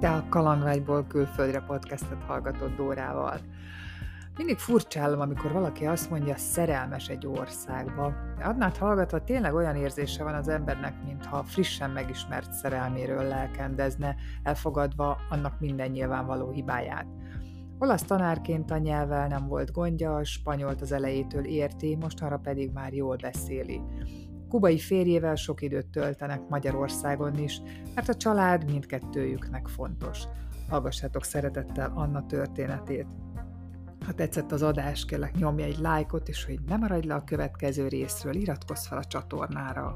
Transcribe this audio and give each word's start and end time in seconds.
Te 0.00 0.10
a 0.10 0.24
Kalandvágyból 0.28 1.06
külföldre 1.06 1.60
podcastet 1.60 2.22
hallgatod 2.26 2.74
Dórával. 2.76 3.40
Mindig 4.36 4.58
furcsálom, 4.58 5.20
amikor 5.20 5.52
valaki 5.52 5.86
azt 5.86 6.10
mondja, 6.10 6.36
szerelmes 6.36 7.08
egy 7.08 7.26
országba. 7.26 8.12
Adnát 8.42 8.76
hallgatva 8.76 9.24
tényleg 9.24 9.54
olyan 9.54 9.76
érzése 9.76 10.24
van 10.24 10.34
az 10.34 10.48
embernek, 10.48 10.94
mintha 11.04 11.42
frissen 11.42 11.90
megismert 11.90 12.52
szerelméről 12.52 13.22
lelkendezne, 13.22 14.14
elfogadva 14.42 15.18
annak 15.30 15.60
minden 15.60 15.90
nyilvánvaló 15.90 16.50
hibáját. 16.50 17.06
Olasz 17.78 18.02
tanárként 18.02 18.70
a 18.70 18.78
nyelvvel 18.78 19.28
nem 19.28 19.46
volt 19.46 19.72
gondja, 19.72 20.14
a 20.14 20.24
spanyolt 20.24 20.80
az 20.80 20.92
elejétől 20.92 21.44
érti, 21.44 21.96
mostanra 21.96 22.38
pedig 22.38 22.72
már 22.72 22.92
jól 22.92 23.16
beszéli. 23.16 23.80
Kubai 24.48 24.78
férjével 24.78 25.34
sok 25.34 25.62
időt 25.62 25.86
töltenek 25.86 26.48
Magyarországon 26.48 27.38
is, 27.38 27.60
mert 27.94 28.08
a 28.08 28.16
család 28.16 28.70
mindkettőjüknek 28.70 29.66
fontos. 29.66 30.22
Hallgassátok 30.68 31.24
szeretettel 31.24 31.92
Anna 31.94 32.26
történetét. 32.26 33.06
Ha 34.06 34.12
tetszett 34.14 34.52
az 34.52 34.62
adás, 34.62 35.04
kérlek 35.04 35.34
nyomj 35.34 35.62
egy 35.62 35.78
lájkot, 35.78 36.28
és 36.28 36.44
hogy 36.44 36.58
ne 36.66 36.76
maradj 36.76 37.06
le 37.06 37.14
a 37.14 37.24
következő 37.24 37.88
részről, 37.88 38.34
iratkozz 38.34 38.86
fel 38.86 38.98
a 38.98 39.04
csatornára. 39.04 39.94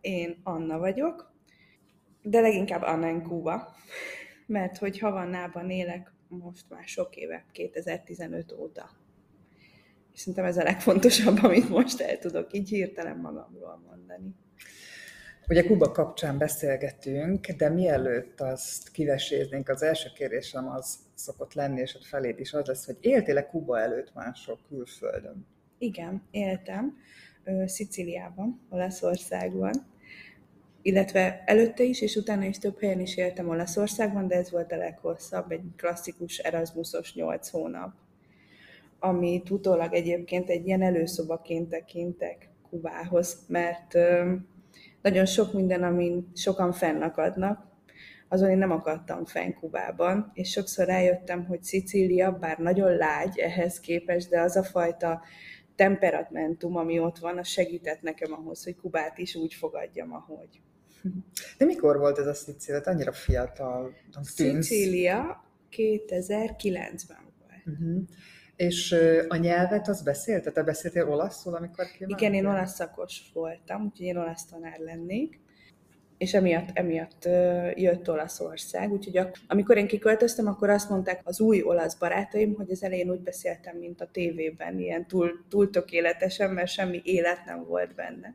Én 0.00 0.40
Anna 0.42 0.78
vagyok, 0.78 1.32
de 2.22 2.40
leginkább 2.40 2.82
Anna 2.82 3.22
Kuba, 3.22 3.74
mert 4.46 4.78
hogy 4.78 4.98
Havannában 4.98 5.70
élek 5.70 6.12
most 6.28 6.70
már 6.70 6.84
sok 6.84 7.16
éve, 7.16 7.44
2015 7.52 8.52
óta. 8.52 8.90
És 10.14 10.20
szerintem 10.20 10.44
ez 10.44 10.56
a 10.56 10.62
legfontosabb, 10.62 11.42
amit 11.42 11.68
most 11.68 12.00
el 12.00 12.18
tudok 12.18 12.52
így 12.52 12.68
hirtelen 12.68 13.16
magamról 13.16 13.82
mondani. 13.88 14.34
Ugye 15.48 15.64
Kuba 15.64 15.90
kapcsán 15.90 16.38
beszélgetünk, 16.38 17.46
de 17.46 17.68
mielőtt 17.68 18.40
azt 18.40 18.90
kiveséznénk, 18.90 19.68
az 19.68 19.82
első 19.82 20.08
kérésem 20.14 20.68
az 20.68 20.98
szokott 21.14 21.54
lenni, 21.54 21.80
és 21.80 21.94
ott 21.94 22.04
feléd 22.04 22.40
is 22.40 22.52
az 22.52 22.66
lesz, 22.66 22.86
hogy 22.86 22.96
éltél-e 23.00 23.46
Kuba 23.46 23.80
előtt 23.80 24.14
mások 24.14 24.58
külföldön? 24.68 25.46
Igen, 25.78 26.22
éltem. 26.30 26.96
Sziciliában, 27.66 28.60
Olaszországban, 28.70 29.72
illetve 30.82 31.42
előtte 31.46 31.82
is, 31.82 32.00
és 32.00 32.16
utána 32.16 32.44
is 32.44 32.58
több 32.58 32.80
helyen 32.80 33.00
is 33.00 33.16
éltem 33.16 33.48
Olaszországban, 33.48 34.26
de 34.26 34.34
ez 34.34 34.50
volt 34.50 34.72
a 34.72 34.76
leghosszabb, 34.76 35.50
egy 35.50 35.62
klasszikus 35.76 36.38
Erasmusos 36.38 37.14
nyolc 37.14 37.48
hónap 37.48 37.92
amit 39.04 39.50
utólag 39.50 39.92
egyébként 39.92 40.48
egy 40.48 40.66
ilyen 40.66 40.82
előszobaként 40.82 41.68
tekintek 41.68 42.50
Kubához, 42.70 43.44
mert 43.48 43.94
nagyon 45.02 45.26
sok 45.26 45.52
minden, 45.52 45.82
amin 45.82 46.30
sokan 46.34 46.72
fennakadnak, 46.72 47.72
azon 48.28 48.50
én 48.50 48.58
nem 48.58 48.70
akadtam 48.70 49.24
fenn 49.24 49.52
Kubában, 49.52 50.30
és 50.34 50.50
sokszor 50.50 50.86
rájöttem, 50.86 51.44
hogy 51.44 51.62
Szicília, 51.62 52.32
bár 52.32 52.58
nagyon 52.58 52.96
lágy 52.96 53.38
ehhez 53.38 53.80
képest, 53.80 54.28
de 54.28 54.40
az 54.40 54.56
a 54.56 54.62
fajta 54.62 55.22
temperamentum, 55.74 56.76
ami 56.76 56.98
ott 56.98 57.18
van, 57.18 57.38
az 57.38 57.48
segített 57.48 58.00
nekem 58.00 58.32
ahhoz, 58.32 58.64
hogy 58.64 58.76
Kubát 58.76 59.18
is 59.18 59.34
úgy 59.34 59.54
fogadjam, 59.54 60.12
ahogy. 60.12 60.60
De 61.58 61.64
mikor 61.64 61.98
volt 61.98 62.18
ez 62.18 62.26
a 62.26 62.34
Szicília? 62.34 62.80
Annyira 62.84 63.12
fiatal. 63.12 63.94
Szicília 64.20 65.44
2009-ben 65.70 67.32
volt. 67.40 67.78
Uh-huh. 67.78 68.02
És 68.56 68.96
a 69.28 69.36
nyelvet 69.36 69.88
az 69.88 70.02
beszélte? 70.02 70.50
Te 70.50 70.62
beszéltél 70.62 71.08
olaszul, 71.08 71.54
amikor 71.54 71.84
kimentél? 71.84 72.16
Igen, 72.16 72.34
én 72.34 72.46
olasz 72.46 72.74
szakos 72.74 73.22
voltam, 73.32 73.82
úgyhogy 73.84 74.06
én 74.06 74.16
olasz 74.16 74.44
tanár 74.44 74.78
lennék 74.78 75.42
és 76.18 76.34
emiatt, 76.34 76.68
emiatt 76.72 77.28
jött 77.74 78.10
Olaszország. 78.10 78.92
Úgyhogy 78.92 79.28
amikor 79.48 79.76
én 79.76 79.86
kiköltöztem, 79.86 80.46
akkor 80.46 80.70
azt 80.70 80.90
mondták 80.90 81.20
az 81.24 81.40
új 81.40 81.62
olasz 81.62 81.94
barátaim, 81.94 82.54
hogy 82.54 82.70
az 82.70 82.82
elején 82.82 83.10
úgy 83.10 83.20
beszéltem, 83.20 83.76
mint 83.76 84.00
a 84.00 84.08
tévében, 84.12 84.78
ilyen 84.78 85.06
túl, 85.06 85.44
túl 85.48 85.70
tökéletesen, 85.70 86.50
mert 86.50 86.70
semmi 86.70 87.00
élet 87.04 87.44
nem 87.46 87.64
volt 87.64 87.94
benne. 87.94 88.34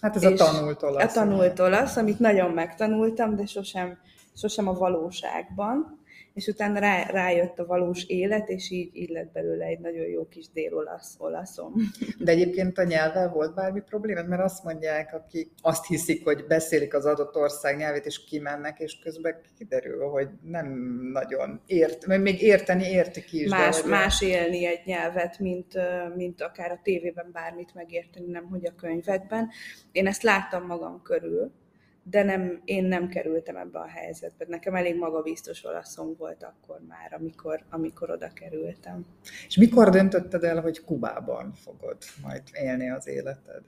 Hát 0.00 0.16
ez 0.16 0.22
és 0.22 0.40
a 0.40 0.44
tanult 0.44 0.82
olasz. 0.82 1.16
A 1.16 1.20
tanult 1.20 1.58
olasz, 1.58 1.96
amit 1.96 2.18
nagyon 2.18 2.50
megtanultam, 2.50 3.36
de 3.36 3.46
sosem, 3.46 3.98
sosem 4.36 4.68
a 4.68 4.72
valóságban 4.72 6.00
és 6.34 6.46
utána 6.46 6.78
rá, 6.78 7.06
rájött 7.10 7.58
a 7.58 7.66
valós 7.66 8.04
élet, 8.04 8.48
és 8.48 8.70
így, 8.70 8.90
így 8.96 9.08
lett 9.08 9.32
belőle 9.32 9.64
egy 9.64 9.78
nagyon 9.78 10.06
jó 10.06 10.28
kis 10.28 10.50
dél-olasz 10.52 11.14
olaszom. 11.18 11.74
De 12.18 12.30
egyébként 12.30 12.78
a 12.78 12.84
nyelvvel 12.84 13.28
volt 13.28 13.54
bármi 13.54 13.80
probléma? 13.80 14.22
Mert 14.22 14.42
azt 14.42 14.64
mondják, 14.64 15.14
akik 15.14 15.50
azt 15.60 15.86
hiszik, 15.86 16.24
hogy 16.24 16.46
beszélik 16.46 16.94
az 16.94 17.06
adott 17.06 17.36
ország 17.36 17.76
nyelvét, 17.76 18.06
és 18.06 18.24
kimennek, 18.24 18.78
és 18.78 18.98
közben 18.98 19.40
kiderül, 19.58 20.08
hogy 20.08 20.28
nem 20.42 20.66
nagyon 21.12 21.60
ért, 21.66 22.06
még 22.06 22.42
érteni 22.42 22.84
értik 22.84 23.32
is. 23.32 23.50
Más, 23.50 23.82
de, 23.82 23.88
más 23.88 24.22
élni 24.22 24.66
egy 24.66 24.82
nyelvet, 24.84 25.38
mint, 25.38 25.78
mint 26.16 26.42
akár 26.42 26.70
a 26.70 26.80
tévében 26.82 27.30
bármit 27.32 27.74
megérteni, 27.74 28.26
nem 28.26 28.44
hogy 28.44 28.66
a 28.66 28.74
könyvekben. 28.80 29.50
Én 29.92 30.06
ezt 30.06 30.22
láttam 30.22 30.66
magam 30.66 31.02
körül, 31.02 31.52
de 32.02 32.22
nem, 32.22 32.60
én 32.64 32.84
nem 32.84 33.08
kerültem 33.08 33.56
ebbe 33.56 33.78
a 33.78 33.86
helyzetbe. 33.86 34.44
Nekem 34.48 34.74
elég 34.74 34.96
magabiztos 34.96 35.64
olaszom 35.64 36.14
volt 36.18 36.42
akkor 36.42 36.80
már, 36.88 37.18
amikor, 37.20 37.64
amikor 37.70 38.10
oda 38.10 38.28
kerültem. 38.28 39.06
És 39.46 39.56
mikor 39.56 39.90
döntötted 39.90 40.44
el, 40.44 40.60
hogy 40.60 40.84
Kubában 40.84 41.52
fogod 41.52 41.96
majd 42.22 42.42
élni 42.52 42.90
az 42.90 43.08
életed? 43.08 43.62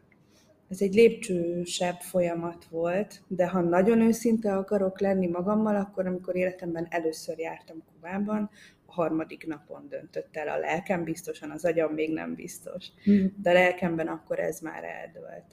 Ez 0.68 0.80
egy 0.80 0.94
lépcsősebb 0.94 2.00
folyamat 2.00 2.64
volt, 2.64 3.22
de 3.28 3.48
ha 3.48 3.60
nagyon 3.60 4.00
őszinte 4.00 4.56
akarok 4.56 5.00
lenni 5.00 5.26
magammal, 5.26 5.76
akkor 5.76 6.06
amikor 6.06 6.36
életemben 6.36 6.86
először 6.90 7.38
jártam 7.38 7.82
Kubában, 7.92 8.50
a 8.86 8.92
harmadik 8.92 9.46
napon 9.46 9.86
döntött 9.88 10.36
el 10.36 10.48
a 10.48 10.58
lelkem, 10.58 11.04
biztosan 11.04 11.50
az 11.50 11.64
agyam 11.64 11.92
még 11.92 12.12
nem 12.12 12.34
biztos. 12.34 12.86
Hmm. 13.04 13.34
De 13.42 13.50
a 13.50 13.52
lelkemben 13.52 14.06
akkor 14.06 14.38
ez 14.38 14.60
már 14.60 14.84
eldőlt 14.84 15.44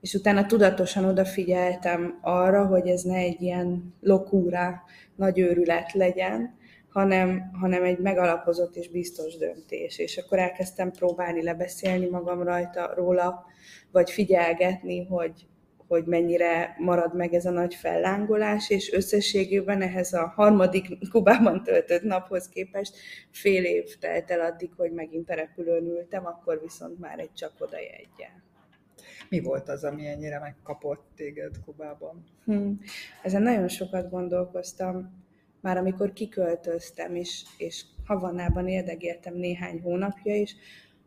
és 0.00 0.14
utána 0.14 0.46
tudatosan 0.46 1.04
odafigyeltem 1.04 2.18
arra, 2.22 2.66
hogy 2.66 2.88
ez 2.88 3.02
ne 3.02 3.16
egy 3.16 3.42
ilyen 3.42 3.94
lokúra, 4.00 4.82
nagy 5.16 5.38
őrület 5.38 5.92
legyen, 5.92 6.58
hanem, 6.88 7.50
hanem 7.60 7.84
egy 7.84 7.98
megalapozott 7.98 8.76
és 8.76 8.88
biztos 8.88 9.36
döntés. 9.36 9.98
És 9.98 10.16
akkor 10.16 10.38
elkezdtem 10.38 10.90
próbálni 10.90 11.42
lebeszélni 11.42 12.06
magam 12.06 12.42
rajta, 12.42 12.92
róla, 12.94 13.44
vagy 13.92 14.10
figyelgetni, 14.10 15.04
hogy, 15.04 15.46
hogy 15.88 16.04
mennyire 16.04 16.76
marad 16.78 17.16
meg 17.16 17.34
ez 17.34 17.46
a 17.46 17.50
nagy 17.50 17.74
fellángolás, 17.74 18.70
és 18.70 18.92
összességében 18.92 19.82
ehhez 19.82 20.12
a 20.12 20.32
harmadik 20.36 20.86
Kubában 21.12 21.62
töltött 21.62 22.02
naphoz 22.02 22.48
képest 22.48 22.96
fél 23.30 23.64
év 23.64 23.98
telt 23.98 24.30
el 24.30 24.40
addig, 24.40 24.70
hogy 24.76 24.92
megint 24.92 25.30
a 25.30 25.34
repülőn 25.34 25.84
ültem, 25.84 26.26
akkor 26.26 26.60
viszont 26.62 26.98
már 26.98 27.18
egy 27.18 27.32
csak 27.34 27.52
oda 27.58 27.76
jegyel. 27.78 28.49
Mi 29.30 29.40
volt 29.40 29.68
az, 29.68 29.84
ami 29.84 30.06
ennyire 30.06 30.38
megkapott 30.38 31.06
téged 31.16 31.60
Kubában? 31.64 32.24
Hmm. 32.44 32.80
Ezen 33.22 33.42
nagyon 33.42 33.68
sokat 33.68 34.10
gondolkoztam, 34.10 35.24
már 35.60 35.76
amikor 35.76 36.12
kiköltöztem, 36.12 37.14
és, 37.14 37.44
és 37.58 37.84
Havannában 38.04 38.68
érdegéltem 38.68 39.34
néhány 39.34 39.80
hónapja 39.80 40.34
is, 40.34 40.56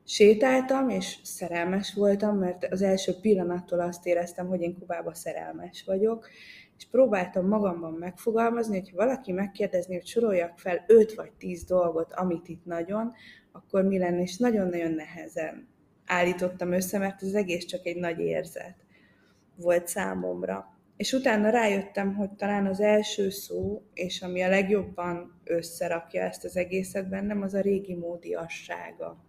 sétáltam, 0.05 0.89
és 0.89 1.17
szerelmes 1.23 1.93
voltam, 1.93 2.37
mert 2.37 2.65
az 2.71 2.81
első 2.81 3.13
pillanattól 3.21 3.79
azt 3.79 4.05
éreztem, 4.05 4.47
hogy 4.47 4.61
én 4.61 4.79
Kubába 4.79 5.13
szerelmes 5.13 5.83
vagyok, 5.85 6.29
és 6.77 6.87
próbáltam 6.91 7.47
magamban 7.47 7.93
megfogalmazni, 7.93 8.79
hogy 8.79 8.89
ha 8.89 8.95
valaki 8.95 9.31
megkérdezni, 9.31 9.95
hogy 9.95 10.05
soroljak 10.05 10.59
fel 10.59 10.83
öt 10.87 11.13
vagy 11.13 11.31
tíz 11.31 11.63
dolgot, 11.63 12.13
amit 12.13 12.47
itt 12.47 12.65
nagyon, 12.65 13.13
akkor 13.51 13.83
mi 13.83 13.97
lenne, 13.97 14.21
és 14.21 14.37
nagyon-nagyon 14.37 14.91
nehezen 14.91 15.67
állítottam 16.13 16.71
össze, 16.71 16.97
mert 16.97 17.21
az 17.21 17.35
egész 17.35 17.65
csak 17.65 17.85
egy 17.85 17.97
nagy 17.97 18.19
érzet 18.19 18.75
volt 19.55 19.87
számomra. 19.87 20.67
És 20.97 21.13
utána 21.13 21.49
rájöttem, 21.49 22.15
hogy 22.15 22.31
talán 22.31 22.65
az 22.65 22.79
első 22.79 23.29
szó, 23.29 23.81
és 23.93 24.21
ami 24.21 24.41
a 24.41 24.49
legjobban 24.49 25.41
összerakja 25.43 26.21
ezt 26.21 26.43
az 26.43 26.57
egészet 26.57 27.09
bennem, 27.09 27.41
az 27.41 27.53
a 27.53 27.61
régi 27.61 27.95
módiassága. 27.95 29.23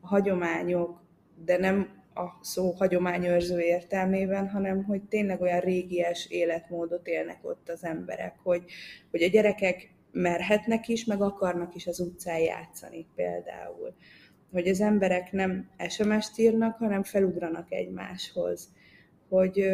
A 0.00 0.06
hagyományok, 0.06 1.02
de 1.44 1.58
nem 1.58 1.98
a 2.14 2.38
szó 2.40 2.70
hagyományőrző 2.70 3.60
értelmében, 3.60 4.48
hanem 4.48 4.84
hogy 4.84 5.02
tényleg 5.02 5.40
olyan 5.40 5.60
régies 5.60 6.26
életmódot 6.30 7.06
élnek 7.06 7.38
ott 7.42 7.68
az 7.68 7.84
emberek, 7.84 8.36
hogy, 8.42 8.64
hogy 9.10 9.22
a 9.22 9.28
gyerekek 9.28 9.94
merhetnek 10.12 10.88
is, 10.88 11.04
meg 11.04 11.22
akarnak 11.22 11.74
is 11.74 11.86
az 11.86 12.00
utcán 12.00 12.38
játszani 12.38 13.06
például 13.14 13.94
hogy 14.52 14.68
az 14.68 14.80
emberek 14.80 15.32
nem 15.32 15.70
SMS-t 15.88 16.38
írnak, 16.38 16.76
hanem 16.76 17.02
felugranak 17.02 17.72
egymáshoz. 17.72 18.68
Hogy 19.28 19.64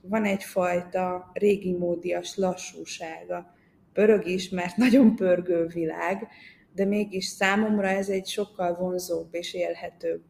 van 0.00 0.24
egyfajta 0.24 1.30
régi 1.32 1.72
módias 1.72 2.36
lassúsága. 2.36 3.54
Pörög 3.92 4.26
is, 4.26 4.48
mert 4.48 4.76
nagyon 4.76 5.16
pörgő 5.16 5.66
világ, 5.66 6.28
de 6.74 6.84
mégis 6.84 7.26
számomra 7.26 7.88
ez 7.88 8.08
egy 8.08 8.26
sokkal 8.26 8.74
vonzóbb 8.74 9.34
és 9.34 9.54
élhetőbb 9.54 10.22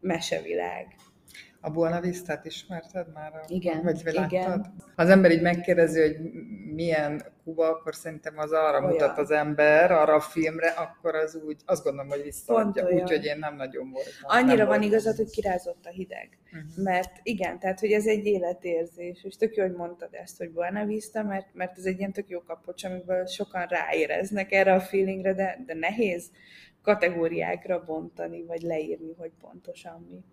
mesevilág. 0.00 0.86
A 1.66 1.70
Buena 1.70 2.00
Vista-t 2.00 2.44
ismerted 2.44 3.12
már? 3.12 3.34
A, 3.34 3.44
igen, 3.48 3.82
vagy 3.82 4.00
láttad? 4.04 4.32
igen. 4.32 4.74
Ha 4.96 5.02
az 5.02 5.08
ember 5.08 5.30
így 5.30 5.42
megkérdezi, 5.42 6.00
hogy 6.00 6.16
milyen 6.74 7.22
Kuba, 7.44 7.68
akkor 7.68 7.94
szerintem 7.94 8.38
az 8.38 8.52
arra 8.52 8.78
olyan. 8.78 8.90
mutat 8.90 9.18
az 9.18 9.30
ember, 9.30 9.92
arra 9.92 10.14
a 10.14 10.20
filmre, 10.20 10.68
akkor 10.68 11.14
az 11.14 11.34
úgy, 11.46 11.60
azt 11.64 11.84
gondolom, 11.84 12.10
hogy 12.10 12.22
visszaadja. 12.22 12.88
Úgyhogy 12.88 13.24
én 13.24 13.38
nem 13.38 13.56
nagyon 13.56 13.90
voltam. 13.90 14.12
Annyira 14.22 14.56
van 14.56 14.66
voltam. 14.66 14.82
igazad, 14.82 15.16
hogy 15.16 15.30
kirázott 15.30 15.86
a 15.86 15.90
hideg. 15.90 16.38
Uh-huh. 16.44 16.84
Mert 16.84 17.10
igen, 17.22 17.58
tehát, 17.58 17.80
hogy 17.80 17.92
ez 17.92 18.06
egy 18.06 18.26
életérzés, 18.26 19.24
és 19.24 19.36
tök 19.36 19.54
jó, 19.54 19.62
hogy 19.62 19.74
mondtad 19.76 20.14
ezt, 20.14 20.38
hogy 20.38 20.50
Buena 20.50 20.84
Vista, 20.84 21.22
mert, 21.22 21.46
mert 21.52 21.78
ez 21.78 21.84
egy 21.84 21.98
ilyen 21.98 22.12
tök 22.12 22.28
jó 22.28 22.42
kapocs, 22.42 22.84
amikből 22.84 23.26
sokan 23.26 23.66
ráéreznek 23.66 24.52
erre 24.52 24.72
a 24.72 24.80
feelingre, 24.80 25.34
de, 25.34 25.62
de 25.66 25.74
nehéz 25.74 26.30
kategóriákra 26.82 27.84
bontani, 27.84 28.44
vagy 28.44 28.62
leírni, 28.62 29.14
hogy 29.18 29.32
pontosan 29.40 30.06
mi. 30.10 30.24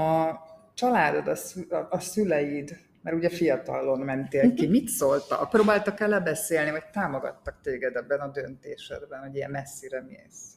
A 0.00 0.30
családod, 0.78 1.28
a, 1.28 1.86
a 1.90 2.00
szüleid, 2.00 2.78
mert 3.02 3.16
ugye 3.16 3.28
fiatalon 3.28 3.98
mentél 3.98 4.54
ki, 4.54 4.66
mit 4.66 4.88
szóltak? 4.88 5.50
Próbáltak 5.50 6.00
el 6.00 6.08
lebeszélni, 6.08 6.70
vagy 6.70 6.84
támogattak 6.92 7.60
téged 7.62 7.96
ebben 7.96 8.20
a 8.20 8.28
döntésedben, 8.28 9.20
hogy 9.20 9.34
ilyen 9.34 9.50
messzire 9.50 10.02
mész? 10.08 10.52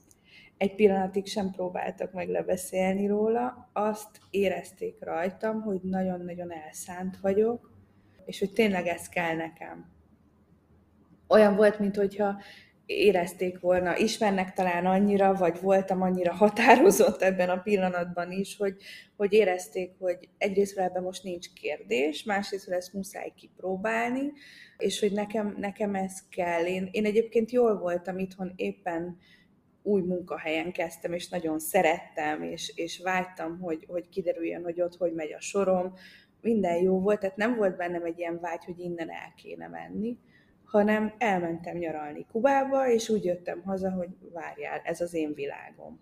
Egy 0.58 0.76
pillanatig 0.76 1.26
sem 1.26 1.52
próbáltak 1.52 2.12
meg 2.12 2.30
lebeszélni 2.30 3.08
róla, 3.08 3.70
azt 3.74 4.20
érezték 4.30 5.04
rajtam, 5.04 5.62
hogy 5.62 5.80
nagyon-nagyon 5.84 6.52
elszánt 6.52 7.18
vagyok, 7.22 7.72
és 8.26 8.40
hogy 8.40 8.54
tényleg 8.54 8.88
ez 8.88 9.10
kell 9.10 9.36
nekem. 9.36 9.86
Olyan 11.28 11.56
volt, 11.56 11.80
mintha 11.80 12.42
érezték 12.98 13.60
volna, 13.60 13.98
ismernek 13.98 14.54
talán 14.54 14.86
annyira, 14.86 15.34
vagy 15.34 15.62
voltam 15.62 16.02
annyira 16.02 16.34
határozott 16.34 17.22
ebben 17.22 17.50
a 17.50 17.62
pillanatban 17.62 18.32
is, 18.32 18.58
hogy, 18.58 18.76
hogy 19.16 19.34
érezték, 19.34 19.92
hogy 20.00 20.30
egyrészt 20.38 20.78
ebben 20.78 21.04
most 21.04 21.24
nincs 21.24 21.54
kérdés, 21.54 22.24
másrészt 22.24 22.70
ezt 22.70 22.94
muszáj 22.94 23.34
kipróbálni, 23.36 24.32
és 24.78 25.00
hogy 25.00 25.12
nekem, 25.12 25.56
nekem 25.58 25.96
ez 25.96 26.14
kell. 26.30 26.66
Én, 26.66 26.90
én 26.92 27.06
egyébként 27.06 27.52
jól 27.52 27.80
voltam 27.80 28.18
itthon, 28.18 28.54
éppen 28.56 29.18
új 29.84 30.02
munkahelyen 30.02 30.72
kezdtem, 30.72 31.14
és 31.14 31.30
nagyon 31.30 31.60
szerettem, 31.60 32.44
és, 32.44 32.72
és 32.76 33.00
vágytam, 33.00 33.60
hogy, 33.60 33.86
hogy 33.88 34.10
kiderüljön, 34.10 34.64
hogy 34.64 34.82
ott 34.82 34.96
hogy 34.96 35.14
megy 35.14 35.34
a 35.34 35.42
sorom. 35.42 35.94
Minden 36.42 36.82
jó 36.82 37.00
volt, 37.00 37.20
tehát 37.20 37.36
nem 37.36 37.56
volt 37.56 37.78
bennem 37.78 38.06
egy 38.06 38.20
ilyen 38.20 38.40
vágy, 38.40 38.66
hogy 38.66 38.80
innen 38.80 39.10
el 39.10 39.34
kéne 39.36 39.68
menni 39.68 40.18
hanem 40.72 41.14
elmentem 41.18 41.78
nyaralni 41.78 42.26
Kubába, 42.32 42.90
és 42.90 43.10
úgy 43.10 43.26
jöttem 43.26 43.62
haza, 43.62 43.92
hogy 43.92 44.10
várjál, 44.34 44.82
ez 44.84 45.02
az 45.02 45.14
én 45.14 45.34
világom. 45.34 46.00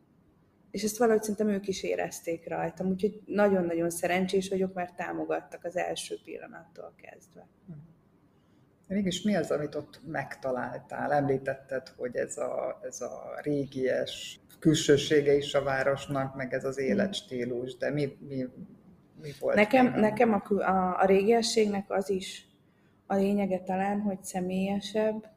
És 0.71 0.83
ezt 0.83 0.97
valahogy 0.97 1.21
szerintem 1.21 1.49
ők 1.49 1.67
is 1.67 1.83
érezték 1.83 2.49
rajtam, 2.49 2.87
úgyhogy 2.87 3.21
nagyon-nagyon 3.25 3.89
szerencsés 3.89 4.49
vagyok, 4.49 4.73
mert 4.73 4.95
támogattak 4.95 5.63
az 5.63 5.77
első 5.77 6.15
pillanattól 6.23 6.93
kezdve. 7.01 7.47
Mégis 8.87 9.21
mi 9.21 9.35
az, 9.35 9.51
amit 9.51 9.75
ott 9.75 10.01
megtaláltál? 10.05 11.11
Említetted, 11.11 11.87
hogy 11.87 12.15
ez 12.15 12.37
a, 12.37 12.79
ez 12.83 13.01
a 13.01 13.39
régies 13.41 14.39
külsősége 14.59 15.35
is 15.35 15.53
a 15.53 15.63
városnak, 15.63 16.35
meg 16.35 16.53
ez 16.53 16.65
az 16.65 16.79
életstílus, 16.79 17.77
de 17.77 17.91
mi, 17.91 18.17
mi, 18.27 18.45
mi 19.21 19.29
volt? 19.39 19.55
Nekem, 19.55 19.99
nekem 19.99 20.33
a, 20.33 20.53
a, 20.53 21.01
a 21.01 21.05
régiességnek 21.05 21.91
az 21.91 22.09
is 22.09 22.48
a 23.11 23.15
lényege 23.15 23.59
talán, 23.59 24.01
hogy 24.01 24.23
személyesebb, 24.23 25.29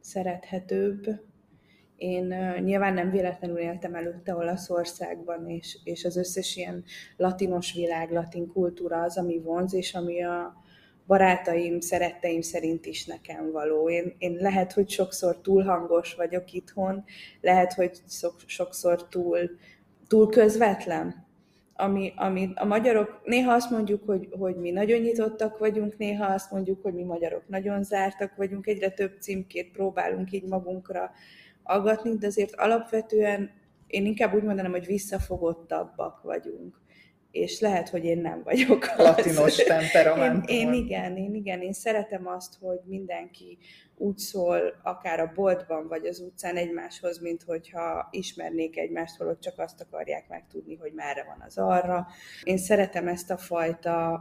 szerethetőbb. 0.00 1.06
Én 1.96 2.24
nyilván 2.64 2.94
nem 2.94 3.10
véletlenül 3.10 3.58
éltem 3.58 3.94
előtte 3.94 4.34
Olaszországban, 4.34 5.48
és, 5.48 5.78
és 5.84 6.04
az 6.04 6.16
összes 6.16 6.56
ilyen 6.56 6.84
latinos 7.16 7.72
világ, 7.72 8.10
latin 8.10 8.46
kultúra 8.46 9.02
az, 9.02 9.18
ami 9.18 9.38
vonz, 9.38 9.74
és 9.74 9.94
ami 9.94 10.22
a 10.22 10.54
barátaim, 11.06 11.80
szeretteim 11.80 12.40
szerint 12.40 12.86
is 12.86 13.06
nekem 13.06 13.50
való. 13.50 13.90
Én, 13.90 14.14
én 14.18 14.36
lehet, 14.40 14.72
hogy 14.72 14.90
sokszor 14.90 15.40
túl 15.40 15.62
hangos 15.62 16.14
vagyok 16.14 16.52
itthon, 16.52 17.04
lehet, 17.40 17.72
hogy 17.72 18.00
sokszor 18.46 19.08
túl, 19.08 19.38
túl 20.06 20.28
közvetlen, 20.28 21.26
ami, 21.82 22.12
ami 22.16 22.52
a 22.54 22.64
magyarok, 22.64 23.20
néha 23.24 23.52
azt 23.52 23.70
mondjuk, 23.70 24.06
hogy, 24.06 24.28
hogy 24.38 24.56
mi 24.56 24.70
nagyon 24.70 25.00
nyitottak 25.00 25.58
vagyunk, 25.58 25.96
néha 25.98 26.24
azt 26.24 26.50
mondjuk, 26.50 26.82
hogy 26.82 26.94
mi 26.94 27.02
magyarok 27.02 27.48
nagyon 27.48 27.82
zártak 27.82 28.36
vagyunk, 28.36 28.66
egyre 28.66 28.90
több 28.90 29.12
címkét 29.20 29.70
próbálunk 29.70 30.32
így 30.32 30.48
magunkra 30.48 31.10
aggatni, 31.62 32.16
de 32.16 32.26
azért 32.26 32.54
alapvetően 32.54 33.50
én 33.86 34.06
inkább 34.06 34.34
úgy 34.34 34.42
mondanám, 34.42 34.70
hogy 34.70 34.86
visszafogottabbak 34.86 36.22
vagyunk 36.22 36.81
és 37.32 37.60
lehet, 37.60 37.88
hogy 37.88 38.04
én 38.04 38.18
nem 38.18 38.42
vagyok 38.44 38.96
Latinos 38.96 39.56
temperament. 39.64 40.48
Én, 40.48 40.66
én 40.66 40.72
igen, 40.72 41.16
én 41.16 41.34
igen, 41.34 41.60
én 41.60 41.72
szeretem 41.72 42.26
azt, 42.26 42.54
hogy 42.60 42.80
mindenki 42.84 43.58
úgy 43.96 44.18
szól, 44.18 44.80
akár 44.82 45.20
a 45.20 45.32
boltban, 45.34 45.88
vagy 45.88 46.06
az 46.06 46.20
utcán 46.20 46.56
egymáshoz, 46.56 47.18
mint 47.18 47.42
hogyha 47.42 48.08
ismernék 48.10 48.78
egymást, 48.78 49.16
holott 49.16 49.40
csak 49.40 49.58
azt 49.58 49.80
akarják 49.80 50.28
megtudni, 50.28 50.76
hogy 50.76 50.92
merre 50.92 51.24
van 51.24 51.44
az 51.46 51.58
arra. 51.58 52.06
Én 52.42 52.58
szeretem 52.58 53.08
ezt 53.08 53.30
a 53.30 53.36
fajta 53.36 54.20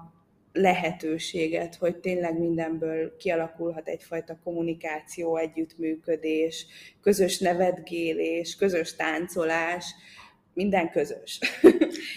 lehetőséget, 0.53 1.75
hogy 1.75 1.97
tényleg 1.97 2.39
mindenből 2.39 3.15
kialakulhat 3.15 3.87
egyfajta 3.87 4.39
kommunikáció, 4.43 5.37
együttműködés, 5.37 6.65
közös 7.01 7.39
nevetgélés, 7.39 8.55
közös 8.55 8.95
táncolás, 8.95 9.95
minden 10.53 10.89
közös. 10.89 11.39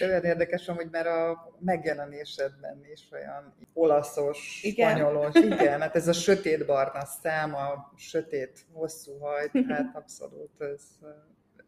Olyan 0.01 0.25
érdekes, 0.25 0.67
hogy 0.67 0.89
mert 0.91 1.07
a 1.07 1.53
megjelenésedben 1.59 2.85
is 2.93 3.09
olyan 3.13 3.55
olaszos, 3.73 4.61
igen. 4.63 4.91
spanyolos, 4.91 5.35
igen, 5.35 5.81
hát 5.81 5.97
ez 5.97 6.09
a 6.09 6.13
sötét 6.13 6.67
barna 6.67 7.05
szám, 7.05 7.55
a 7.55 7.93
sötét 7.97 8.67
hosszú 8.73 9.19
hajt, 9.19 9.51
hát 9.69 9.97
abszolút 10.01 10.61
ez 10.61 10.83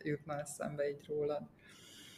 jutna 0.03 0.41
eszembe 0.41 0.89
így 0.89 1.07
rólad. 1.09 1.43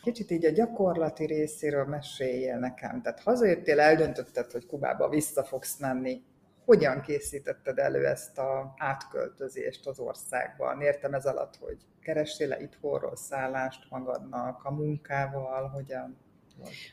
Kicsit 0.02 0.30
így 0.30 0.44
a 0.44 0.50
gyakorlati 0.50 1.24
részéről 1.24 1.84
meséljél 1.84 2.58
nekem. 2.58 3.02
Tehát 3.02 3.20
hazajöttél, 3.20 3.80
eldöntötted, 3.80 4.50
hogy 4.50 4.66
Kubába 4.66 5.08
vissza 5.08 5.44
fogsz 5.44 5.78
menni 5.78 6.22
hogyan 6.68 7.00
készítetted 7.00 7.78
elő 7.78 8.06
ezt 8.06 8.38
a 8.38 8.74
átköltözést 8.76 9.86
az 9.86 9.98
országban? 9.98 10.80
Értem 10.80 11.14
ez 11.14 11.26
alatt, 11.26 11.56
hogy 11.56 11.76
kerestél-e 12.00 12.60
itthonról 12.60 13.16
szállást 13.16 13.90
magadnak, 13.90 14.64
a 14.64 14.70
munkával, 14.70 15.68
hogyan? 15.68 16.18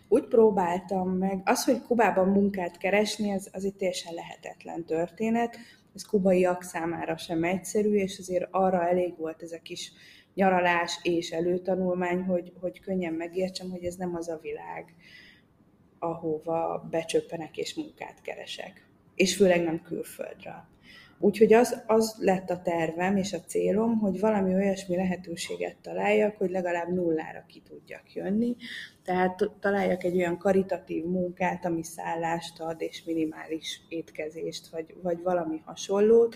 Úgy 0.08 0.28
próbáltam 0.28 1.10
meg. 1.10 1.42
Az, 1.46 1.66
hogy 1.66 1.82
Kubában 1.82 2.28
munkát 2.28 2.78
keresni, 2.78 3.32
az, 3.32 3.50
az 3.52 3.66
egy 3.66 3.76
teljesen 3.76 4.14
lehetetlen 4.14 4.86
történet. 4.86 5.58
Ez 5.96 6.06
kubaiak 6.06 6.64
számára 6.64 7.18
sem 7.18 7.44
egyszerű, 7.44 7.94
és 7.94 8.20
azért 8.20 8.48
arra 8.52 8.88
elég 8.88 9.18
volt 9.18 9.42
ez 9.42 9.52
a 9.52 9.62
kis 9.62 9.92
nyaralás 10.34 11.00
és 11.04 11.32
előtanulmány, 11.32 12.22
hogy, 12.22 12.54
hogy 12.60 12.80
könnyen 12.80 13.14
megértsem, 13.14 13.70
hogy 13.70 13.84
ez 13.84 13.96
nem 13.96 14.16
az 14.16 14.30
a 14.30 14.40
világ, 14.42 14.96
ahova 16.00 16.88
becsöppenek 16.90 17.58
és 17.58 17.76
munkát 17.76 18.22
keresek 18.22 18.85
és 19.16 19.36
főleg 19.36 19.64
nem 19.64 19.82
külföldre. 19.82 20.68
Úgyhogy 21.20 21.54
az, 21.54 21.84
az 21.88 22.16
lett 22.20 22.50
a 22.50 22.62
tervem 22.62 23.18
és 23.18 23.34
a 23.34 23.40
célom, 23.40 24.00
hogy 24.00 24.20
valami 24.20 24.54
olyasmi 24.54 24.96
lehetőséget 24.96 25.78
találjak, 25.82 26.38
hogy 26.38 26.50
legalább 26.50 26.94
nullára 26.94 27.46
ki 27.48 27.62
tudjak 27.70 28.14
jönni. 28.14 28.56
Tehát 29.04 29.52
találjak 29.60 30.04
egy 30.04 30.16
olyan 30.16 30.38
karitatív 30.38 31.06
munkát, 31.06 31.66
ami 31.66 31.84
szállást 31.84 32.60
ad, 32.60 32.82
és 32.82 33.04
minimális 33.04 33.82
étkezést, 33.90 34.68
vagy, 34.68 34.96
vagy 35.02 35.22
valami 35.22 35.62
hasonlót. 35.66 36.36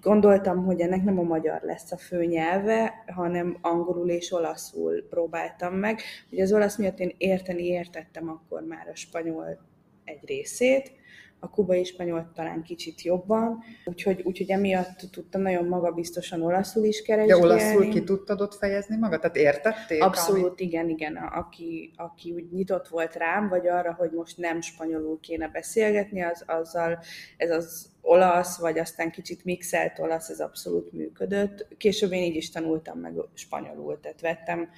Gondoltam, 0.00 0.64
hogy 0.64 0.80
ennek 0.80 1.04
nem 1.04 1.18
a 1.18 1.22
magyar 1.22 1.62
lesz 1.62 1.92
a 1.92 1.96
fő 1.96 2.24
nyelve, 2.24 3.04
hanem 3.06 3.58
angolul 3.60 4.10
és 4.10 4.32
olaszul 4.32 5.06
próbáltam 5.08 5.74
meg. 5.74 6.00
Ugye 6.30 6.42
az 6.42 6.52
olasz 6.52 6.76
miatt 6.76 6.98
én 6.98 7.14
érteni 7.18 7.64
értettem 7.64 8.28
akkor 8.28 8.62
már 8.62 8.88
a 8.88 8.94
spanyol 8.94 9.58
egy 10.04 10.20
részét, 10.26 10.97
a 11.40 11.50
kubai 11.50 11.84
spanyol 11.84 12.30
talán 12.34 12.62
kicsit 12.62 13.02
jobban, 13.02 13.58
úgyhogy, 13.84 14.22
úgyhogy 14.24 14.50
emiatt 14.50 15.00
tudtam 15.10 15.40
nagyon 15.40 15.64
magabiztosan 15.64 16.42
olaszul 16.42 16.84
is 16.84 17.02
keresni. 17.02 17.30
Ja, 17.30 17.38
olaszul 17.38 17.88
ki 17.88 18.04
tudtad 18.04 18.40
ott 18.40 18.54
fejezni 18.54 18.96
magad? 18.96 19.20
Tehát 19.20 19.36
értették? 19.36 20.02
Abszolút, 20.02 20.60
ami... 20.60 20.62
igen, 20.68 20.88
igen. 20.88 21.16
Aki, 21.16 21.92
aki 21.96 22.32
úgy 22.32 22.52
nyitott 22.52 22.88
volt 22.88 23.14
rám, 23.14 23.48
vagy 23.48 23.66
arra, 23.66 23.94
hogy 23.94 24.10
most 24.10 24.36
nem 24.36 24.60
spanyolul 24.60 25.20
kéne 25.20 25.48
beszélgetni, 25.48 26.22
az, 26.22 26.44
azzal 26.46 26.98
ez 27.36 27.50
az 27.50 27.90
olasz, 28.00 28.58
vagy 28.58 28.78
aztán 28.78 29.10
kicsit 29.10 29.44
mixelt 29.44 29.98
olasz, 29.98 30.28
ez 30.28 30.40
abszolút 30.40 30.92
működött. 30.92 31.66
Később 31.76 32.12
én 32.12 32.22
így 32.22 32.36
is 32.36 32.50
tanultam 32.50 32.98
meg 32.98 33.14
spanyolul, 33.34 34.00
tehát 34.00 34.20
vettem, 34.20 34.68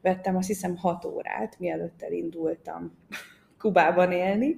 vettem 0.00 0.36
azt 0.36 0.48
hiszem 0.48 0.76
hat 0.76 1.04
órát, 1.04 1.58
mielőtt 1.58 2.02
elindultam 2.02 2.92
Kubában 3.58 4.12
élni, 4.12 4.56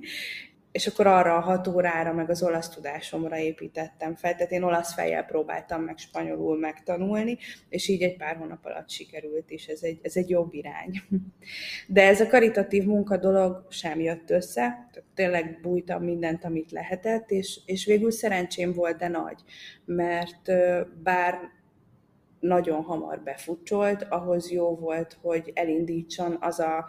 és 0.77 0.87
akkor 0.87 1.07
arra 1.07 1.37
a 1.37 1.41
hat 1.41 1.67
órára, 1.67 2.13
meg 2.13 2.31
az 2.31 2.43
olasz 2.43 2.69
tudásomra 2.69 3.37
építettem 3.37 4.15
fel. 4.15 4.35
Tehát 4.35 4.53
én 4.53 4.63
olasz 4.63 4.95
fejjel 4.95 5.25
próbáltam 5.25 5.83
meg 5.83 5.99
spanyolul 5.99 6.59
megtanulni, 6.59 7.39
és 7.69 7.89
így 7.89 8.03
egy 8.03 8.17
pár 8.17 8.37
hónap 8.37 8.65
alatt 8.65 8.91
sikerült 8.91 9.51
is. 9.51 9.67
Ez 9.67 9.83
egy, 9.83 9.99
ez 10.03 10.17
egy 10.17 10.29
jobb 10.29 10.55
irány. 10.55 11.03
De 11.89 12.03
ez 12.03 12.21
a 12.21 12.27
karitatív 12.27 12.85
munka 12.85 13.17
dolog 13.17 13.67
sem 13.71 14.01
jött 14.01 14.31
össze. 14.31 14.89
Tényleg 15.15 15.61
bújtam 15.63 16.03
mindent, 16.03 16.45
amit 16.45 16.73
lehetett, 16.73 17.31
és, 17.31 17.61
és 17.67 17.85
végül 17.85 18.11
szerencsém 18.11 18.73
volt, 18.73 18.97
de 18.97 19.09
nagy. 19.09 19.41
Mert 19.85 20.53
bár 21.03 21.39
nagyon 22.41 22.83
hamar 22.83 23.21
befutcsolt, 23.23 24.07
ahhoz 24.09 24.51
jó 24.51 24.77
volt, 24.77 25.19
hogy 25.23 25.53
elindítson 25.55 26.37
az 26.41 26.59
a 26.59 26.89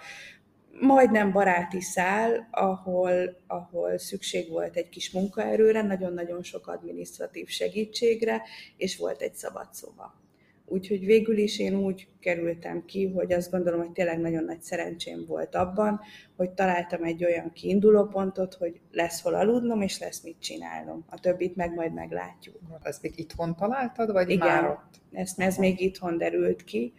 majdnem 0.80 1.32
baráti 1.32 1.82
szál, 1.82 2.48
ahol, 2.52 3.42
ahol 3.48 3.98
szükség 3.98 4.50
volt 4.50 4.76
egy 4.76 4.90
kis 4.90 5.12
munkaerőre, 5.12 5.82
nagyon-nagyon 5.82 6.44
sok 6.44 6.68
adminisztratív 6.68 7.48
segítségre, 7.48 8.42
és 8.78 8.98
volt 8.98 9.22
egy 9.22 9.34
szabad 9.34 9.68
szoba. 9.72 10.26
Úgyhogy 10.70 11.06
végül 11.06 11.38
is 11.38 11.60
én 11.60 11.76
úgy 11.76 12.08
kerültem 12.20 12.86
ki, 12.86 13.08
hogy 13.08 13.34
azt 13.34 13.52
gondolom, 13.52 13.80
hogy 13.80 13.92
tényleg 13.92 14.20
nagyon 14.20 14.44
nagy 14.44 14.62
szerencsém 14.62 15.26
volt 15.28 15.56
abban, 15.56 16.00
hogy 16.36 16.50
találtam 16.50 17.04
egy 17.04 17.24
olyan 17.24 17.52
kiinduló 17.54 18.06
pontot, 18.06 18.54
hogy 18.54 18.80
lesz 18.92 19.22
hol 19.22 19.34
aludnom, 19.34 19.82
és 19.82 20.00
lesz 20.00 20.24
mit 20.24 20.40
csinálnom. 20.40 21.06
A 21.10 21.20
többit 21.20 21.56
meg 21.56 21.74
majd 21.74 21.94
meglátjuk. 21.94 22.60
Ezt 22.82 23.02
még 23.02 23.20
itthon 23.20 23.56
találtad, 23.56 24.12
vagy 24.12 24.30
Igen, 24.30 24.48
már 24.48 24.70
ott? 24.70 25.02
Ezt, 25.12 25.40
ez 25.40 25.58
még 25.58 25.82
itthon 25.82 26.18
derült 26.18 26.64
ki. 26.64 26.94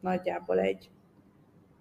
Nagyjából 0.00 0.60
egy 0.60 0.90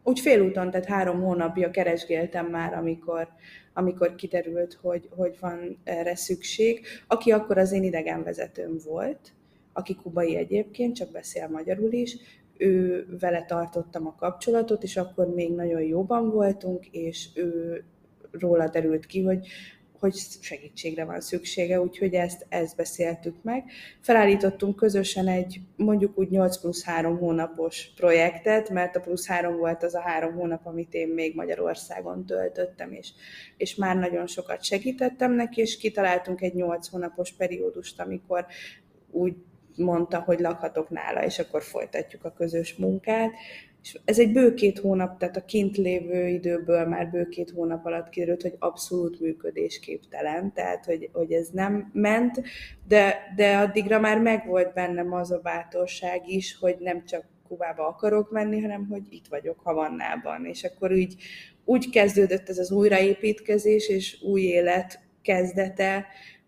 úgy 0.04 0.20
félúton, 0.20 0.72
tehát 0.72 0.86
három 0.86 1.22
hónapja 1.22 1.70
keresgéltem 1.70 2.46
már, 2.46 2.74
amikor, 2.74 3.28
amikor 3.74 4.16
kiderült, 4.16 4.80
hogy, 4.82 5.10
hogy 5.16 5.36
van 5.40 5.78
erre 5.84 6.16
szükség. 6.16 6.86
Aki 7.08 7.32
akkor 7.32 7.58
az 7.58 7.72
én 7.72 7.84
idegenvezetőm 7.84 8.78
volt, 8.86 9.34
aki 9.74 9.96
kubai 9.96 10.36
egyébként, 10.36 10.96
csak 10.96 11.12
beszél 11.12 11.48
magyarul 11.48 11.92
is, 11.92 12.18
ő 12.58 13.06
vele 13.20 13.46
tartottam 13.46 14.08
a 14.08 14.16
kapcsolatot, 14.16 14.84
és 14.84 14.98
akkor 14.98 15.34
még 15.34 15.56
nagyon 15.56 15.82
jóban 15.82 16.32
voltunk, 16.32 16.86
és 16.92 17.28
ő 17.36 17.84
róla 18.32 18.70
derült 18.70 19.06
ki, 19.06 19.24
hogy 19.24 19.48
hogy 20.04 20.16
segítségre 20.42 21.06
van 21.06 21.22
szüksége, 21.22 21.82
úgyhogy 21.82 22.14
ezt, 22.14 22.46
ezt 22.50 22.76
beszéltük 22.76 23.44
meg. 23.44 23.64
Felállítottunk 24.02 24.76
közösen 24.76 25.28
egy 25.28 25.62
mondjuk 25.76 26.18
úgy 26.18 26.30
8 26.30 26.58
plusz 26.58 26.84
3 26.84 27.18
hónapos 27.18 27.92
projektet, 27.96 28.70
mert 28.70 28.96
a 28.96 29.00
plusz 29.00 29.28
3 29.28 29.58
volt 29.58 29.84
az 29.84 29.96
a 29.96 30.02
három 30.02 30.34
hónap, 30.34 30.66
amit 30.66 30.94
én 30.94 31.08
még 31.08 31.36
Magyarországon 31.36 32.26
töltöttem, 32.26 32.92
és, 32.92 33.10
és 33.58 33.76
már 33.76 33.96
nagyon 33.96 34.28
sokat 34.28 34.64
segítettem 34.64 35.32
neki, 35.32 35.62
és 35.62 35.78
kitaláltunk 35.78 36.42
egy 36.42 36.54
8 36.54 36.88
hónapos 36.88 37.34
periódust, 37.34 38.00
amikor 38.00 38.46
úgy 39.12 39.36
mondta, 39.76 40.20
hogy 40.20 40.40
lakhatok 40.40 40.90
nála, 40.90 41.24
és 41.24 41.40
akkor 41.40 41.64
folytatjuk 41.64 42.26
a 42.26 42.34
közös 42.34 42.76
munkát. 42.76 43.32
És 43.84 44.00
ez 44.06 44.20
egy 44.20 44.32
bő 44.32 44.54
két 44.54 44.80
hónap, 44.80 45.20
tehát 45.20 45.38
a 45.38 45.46
kint 45.46 45.78
lévő 45.78 46.28
időből 46.28 46.86
már 46.86 47.10
bő 47.10 47.28
két 47.28 47.50
hónap 47.50 47.86
alatt 47.86 48.10
kiderült, 48.10 48.42
hogy 48.42 48.56
abszolút 48.60 49.20
működésképtelen, 49.20 50.54
tehát 50.54 50.86
hogy, 50.86 51.10
hogy 51.14 51.32
ez 51.32 51.48
nem 51.48 51.90
ment, 51.94 52.42
de, 52.88 53.16
de 53.36 53.58
addigra 53.58 54.00
már 54.00 54.20
megvolt 54.20 54.74
bennem 54.74 55.14
az 55.14 55.32
a 55.32 55.40
bátorság 55.40 56.30
is, 56.30 56.58
hogy 56.60 56.76
nem 56.80 57.06
csak 57.06 57.26
Kubába 57.48 57.88
akarok 57.88 58.32
menni, 58.32 58.62
hanem 58.62 58.88
hogy 58.90 59.04
itt 59.10 59.28
vagyok 59.30 59.60
Havannában. 59.60 60.46
És 60.46 60.64
akkor 60.64 60.92
úgy, 60.92 61.16
úgy 61.66 61.90
kezdődött 61.90 62.50
ez 62.50 62.58
az 62.58 62.72
újraépítkezés 62.72 63.90
és 63.90 64.22
új 64.22 64.42
élet 64.42 65.00
kezdete, 65.22 66.06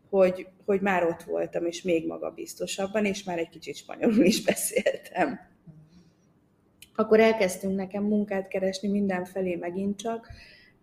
hogy, 0.09 0.47
hogy 0.65 0.81
már 0.81 1.03
ott 1.03 1.23
voltam, 1.23 1.65
és 1.65 1.81
még 1.81 2.07
magabiztosabban, 2.07 3.05
és 3.05 3.23
már 3.23 3.37
egy 3.37 3.49
kicsit 3.49 3.75
spanyolul 3.75 4.23
is 4.23 4.43
beszéltem 4.43 5.53
akkor 6.95 7.19
elkezdtünk 7.19 7.75
nekem 7.75 8.03
munkát 8.03 8.47
keresni 8.47 8.87
mindenfelé 8.87 9.55
megint 9.55 9.97
csak, 9.97 10.29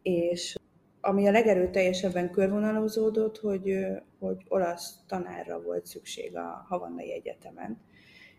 és 0.03 0.57
ami 1.01 1.27
a 1.27 1.31
legerőteljesebben 1.31 2.31
körvonalazódott, 2.31 3.39
hogy, 3.39 3.87
hogy 4.19 4.37
olasz 4.49 4.95
tanárra 5.07 5.63
volt 5.63 5.87
szükség 5.87 6.37
a 6.37 6.67
Havannai 6.69 7.13
Egyetemen. 7.13 7.81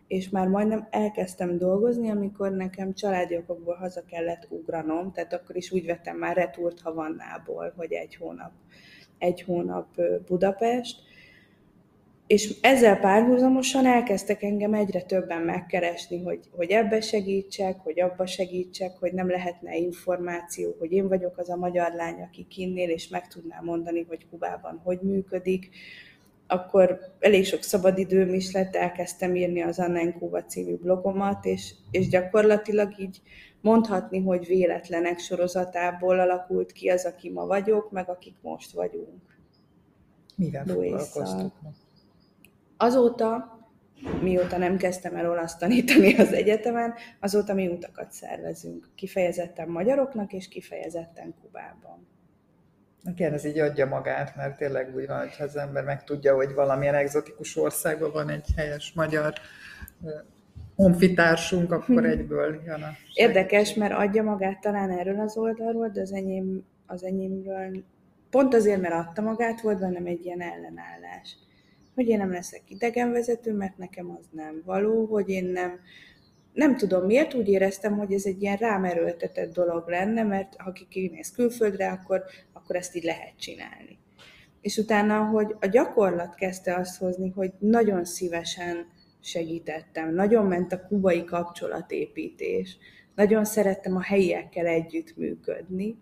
És 0.06 0.28
már 0.28 0.48
majdnem 0.48 0.88
elkezdtem 0.90 1.58
dolgozni, 1.58 2.10
amikor 2.10 2.52
nekem 2.52 2.94
családi 2.94 3.36
okokból 3.36 3.74
haza 3.74 4.04
kellett 4.04 4.46
ugranom, 4.48 5.12
tehát 5.12 5.32
akkor 5.32 5.56
is 5.56 5.70
úgy 5.70 5.86
vettem 5.86 6.16
már 6.16 6.36
retúrt 6.36 6.80
Havannából, 6.80 7.72
hogy 7.76 7.92
egy 7.92 8.16
hónap, 8.16 8.52
egy 9.18 9.42
hónap 9.42 10.00
Budapest, 10.26 11.02
és 12.26 12.54
ezzel 12.60 12.98
párhuzamosan 12.98 13.86
elkezdtek 13.86 14.42
engem 14.42 14.74
egyre 14.74 15.02
többen 15.02 15.42
megkeresni, 15.42 16.22
hogy, 16.22 16.40
hogy 16.50 16.70
ebbe 16.70 17.00
segítsek, 17.00 17.80
hogy 17.80 18.00
abba 18.00 18.26
segítsek, 18.26 18.96
hogy 18.98 19.12
nem 19.12 19.30
lehetne 19.30 19.76
információ, 19.76 20.76
hogy 20.78 20.92
én 20.92 21.08
vagyok 21.08 21.38
az 21.38 21.50
a 21.50 21.56
magyar 21.56 21.92
lány, 21.92 22.22
aki 22.22 22.46
kinnél, 22.48 22.88
és 22.88 23.08
meg 23.08 23.28
tudnám 23.28 23.64
mondani, 23.64 24.04
hogy 24.08 24.26
Kubában 24.30 24.80
hogy 24.84 24.98
működik. 25.02 25.68
Akkor 26.46 26.98
elég 27.18 27.44
sok 27.44 27.62
szabadidőm 27.62 28.34
is 28.34 28.52
lett, 28.52 28.76
elkezdtem 28.76 29.36
írni 29.36 29.62
az 29.62 29.78
Anna 29.78 30.12
Kuba 30.12 30.44
című 30.44 30.76
blogomat, 30.76 31.44
és, 31.44 31.74
és 31.90 32.08
gyakorlatilag 32.08 33.00
így 33.00 33.20
mondhatni, 33.60 34.20
hogy 34.22 34.46
véletlenek 34.46 35.18
sorozatából 35.18 36.20
alakult 36.20 36.72
ki 36.72 36.88
az, 36.88 37.04
aki 37.04 37.30
ma 37.30 37.46
vagyok, 37.46 37.90
meg 37.90 38.08
akik 38.08 38.34
most 38.40 38.72
vagyunk. 38.72 39.22
Mivel 40.36 40.64
foglalkoztok? 40.66 41.52
Azóta, 42.84 43.58
mióta 44.20 44.58
nem 44.58 44.76
kezdtem 44.76 45.16
el 45.16 45.30
olasz 45.30 45.56
tanítani 45.56 46.14
az 46.14 46.32
egyetemen, 46.32 46.94
azóta 47.20 47.54
mi 47.54 47.66
utakat 47.66 48.12
szervezünk. 48.12 48.88
Kifejezetten 48.94 49.68
magyaroknak, 49.68 50.32
és 50.32 50.48
kifejezetten 50.48 51.34
Kubában. 51.42 52.06
Igen, 53.04 53.32
ez 53.32 53.44
így 53.44 53.58
adja 53.58 53.86
magát, 53.86 54.36
mert 54.36 54.56
tényleg 54.56 54.94
úgy 54.94 55.06
van, 55.06 55.18
hogyha 55.18 55.44
az 55.44 55.56
ember 55.56 55.84
megtudja, 55.84 56.34
hogy 56.34 56.54
valamilyen 56.54 56.94
egzotikus 56.94 57.56
országban 57.56 58.12
van 58.12 58.28
egy 58.28 58.46
helyes 58.56 58.92
magyar 58.94 59.32
honfitársunk, 60.76 61.72
akkor 61.72 62.02
hm. 62.02 62.10
egyből 62.10 62.60
jön 62.64 62.82
a 62.82 62.90
Érdekes, 63.14 63.74
mert 63.74 63.92
adja 63.92 64.22
magát 64.22 64.60
talán 64.60 64.90
erről 64.90 65.20
az 65.20 65.36
oldalról, 65.36 65.88
de 65.88 66.00
az 66.00 66.12
enyém, 66.12 66.64
az 66.86 67.04
enyémről 67.04 67.84
pont 68.30 68.54
azért, 68.54 68.80
mert 68.80 68.94
adta 68.94 69.22
magát, 69.22 69.60
volt 69.60 69.78
bennem 69.78 70.06
egy 70.06 70.24
ilyen 70.24 70.40
ellenállás 70.40 71.36
hogy 71.94 72.08
én 72.08 72.18
nem 72.18 72.32
leszek 72.32 72.62
idegenvezető, 72.68 73.52
mert 73.52 73.78
nekem 73.78 74.10
az 74.10 74.26
nem 74.30 74.62
való, 74.64 75.04
hogy 75.06 75.28
én 75.28 75.44
nem, 75.44 75.80
nem 76.52 76.76
tudom 76.76 77.04
miért, 77.04 77.34
úgy 77.34 77.48
éreztem, 77.48 77.98
hogy 77.98 78.12
ez 78.12 78.24
egy 78.24 78.42
ilyen 78.42 78.56
rám 78.56 78.84
erőltetett 78.84 79.52
dolog 79.52 79.88
lenne, 79.88 80.22
mert 80.22 80.54
ha 80.56 80.72
kimész 80.88 81.30
külföldre, 81.30 81.90
akkor, 81.90 82.22
akkor 82.52 82.76
ezt 82.76 82.96
így 82.96 83.04
lehet 83.04 83.38
csinálni. 83.38 83.98
És 84.60 84.76
utána, 84.76 85.24
hogy 85.24 85.54
a 85.60 85.66
gyakorlat 85.66 86.34
kezdte 86.34 86.74
azt 86.76 86.98
hozni, 86.98 87.28
hogy 87.28 87.52
nagyon 87.58 88.04
szívesen 88.04 88.86
segítettem, 89.20 90.14
nagyon 90.14 90.46
ment 90.46 90.72
a 90.72 90.86
kubai 90.86 91.24
kapcsolatépítés, 91.24 92.76
nagyon 93.14 93.44
szerettem 93.44 93.96
a 93.96 94.02
helyiekkel 94.02 94.66
együttműködni, 94.66 95.98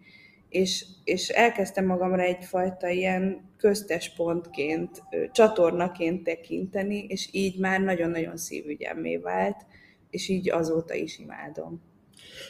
és, 0.53 0.85
és 1.05 1.29
elkezdtem 1.29 1.87
magamra 1.87 2.23
egyfajta 2.23 2.89
ilyen 2.89 3.51
köztes 3.57 4.15
pontként, 4.15 5.03
csatornaként 5.33 6.25
tekinteni, 6.25 7.05
és 7.09 7.29
így 7.33 7.59
már 7.59 7.81
nagyon-nagyon 7.81 8.37
szívügyemmé 8.37 9.17
vált, 9.17 9.57
és 10.11 10.29
így 10.29 10.51
azóta 10.51 10.95
is 10.95 11.19
imádom. 11.19 11.83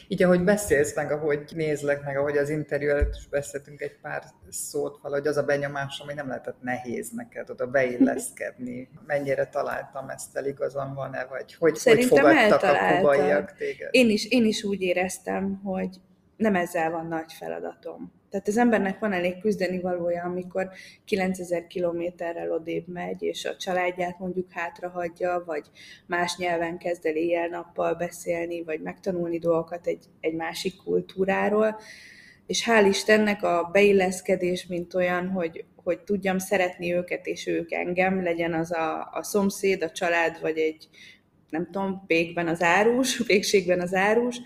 Így 0.07 0.23
ahogy 0.23 0.43
beszélsz 0.43 0.95
meg, 0.95 1.11
ahogy 1.11 1.43
nézlek 1.55 2.03
meg, 2.03 2.17
ahogy 2.17 2.37
az 2.37 2.49
interjú 2.49 2.89
előtt 2.89 3.15
is 3.15 3.27
beszéltünk 3.27 3.81
egy 3.81 3.95
pár 4.01 4.23
szót, 4.49 4.99
valahogy 5.01 5.27
az 5.27 5.37
a 5.37 5.43
benyomásom, 5.43 6.07
hogy 6.07 6.15
nem 6.15 6.27
lehetett 6.27 6.61
nehéz 6.61 7.09
neked 7.09 7.49
oda 7.49 7.67
beilleszkedni. 7.67 8.89
Mennyire 9.05 9.45
találtam 9.45 10.09
ezt 10.09 10.37
el, 10.37 10.45
igazam 10.45 10.93
van-e, 10.93 11.25
vagy 11.25 11.53
hogy, 11.53 11.83
hogy 11.83 12.03
fogadtak 12.03 12.63
a 12.63 12.95
kubaiak 12.95 13.53
téged? 13.53 13.87
Én 13.91 14.09
is, 14.09 14.25
én 14.25 14.45
is 14.45 14.63
úgy 14.63 14.81
éreztem, 14.81 15.61
hogy 15.63 15.99
nem 16.37 16.55
ezzel 16.55 16.91
van 16.91 17.07
nagy 17.07 17.33
feladatom. 17.33 18.11
Tehát 18.33 18.47
az 18.47 18.57
embernek 18.57 18.99
van 18.99 19.13
elég 19.13 19.39
küzdeni 19.39 19.79
valója, 19.79 20.23
amikor 20.23 20.69
9000 21.05 21.67
kilométerrel 21.67 22.51
odébb 22.51 22.87
megy, 22.87 23.21
és 23.21 23.45
a 23.45 23.55
családját 23.55 24.19
mondjuk 24.19 24.51
hátrahagyja, 24.51 25.43
vagy 25.45 25.69
más 26.05 26.37
nyelven 26.37 26.77
kezd 26.77 27.05
el 27.05 27.15
éjjel-nappal 27.15 27.93
beszélni, 27.93 28.63
vagy 28.63 28.81
megtanulni 28.81 29.39
dolgokat 29.39 29.87
egy, 29.87 30.05
egy 30.19 30.33
másik 30.33 30.75
kultúráról. 30.83 31.79
És 32.47 32.69
hál' 32.69 32.85
Istennek 32.89 33.43
a 33.43 33.69
beilleszkedés, 33.71 34.67
mint 34.67 34.93
olyan, 34.93 35.29
hogy, 35.29 35.65
hogy 35.75 35.99
tudjam 35.99 36.37
szeretni 36.37 36.93
őket, 36.93 37.25
és 37.25 37.47
ők 37.47 37.71
engem, 37.71 38.23
legyen 38.23 38.53
az 38.53 38.71
a, 38.71 39.09
a 39.11 39.23
szomszéd, 39.23 39.83
a 39.83 39.91
család, 39.91 40.41
vagy 40.41 40.57
egy, 40.57 40.89
nem 41.49 41.65
tudom, 41.65 42.03
pékben 42.07 42.47
az 42.47 42.61
árus, 42.61 43.17
pékségben 43.25 43.81
az 43.81 43.93
árus, 43.93 44.41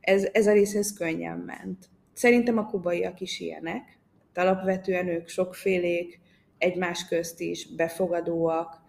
ez, 0.00 0.28
ez 0.32 0.46
a 0.46 0.52
rész 0.52 0.74
ez 0.74 0.92
könnyen 0.92 1.38
ment. 1.38 1.88
Szerintem 2.12 2.58
a 2.58 2.66
kubaiak 2.66 3.20
is 3.20 3.40
ilyenek, 3.40 3.98
alapvetően 4.34 5.08
ők 5.08 5.28
sokfélék, 5.28 6.20
egymás 6.58 7.08
közt 7.08 7.40
is 7.40 7.74
befogadóak, 7.74 8.80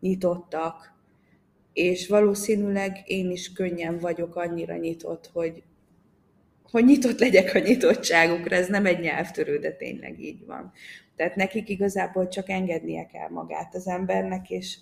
nyitottak, 0.00 0.96
és 1.72 2.08
valószínűleg 2.08 3.02
én 3.04 3.30
is 3.30 3.52
könnyen 3.52 3.98
vagyok 3.98 4.36
annyira 4.36 4.76
nyitott, 4.76 5.30
hogy, 5.32 5.62
hogy 6.70 6.84
nyitott 6.84 7.18
legyek 7.18 7.54
a 7.54 7.58
nyitottságukra, 7.58 8.56
ez 8.56 8.68
nem 8.68 8.86
egy 8.86 9.00
nyelvtörő, 9.00 9.58
de 9.58 9.72
tényleg 9.72 10.20
így 10.20 10.46
van. 10.46 10.72
Tehát 11.16 11.36
nekik 11.36 11.68
igazából 11.68 12.28
csak 12.28 12.48
engednie 12.48 13.06
kell 13.06 13.28
magát 13.28 13.74
az 13.74 13.86
embernek, 13.86 14.50
és, 14.50 14.78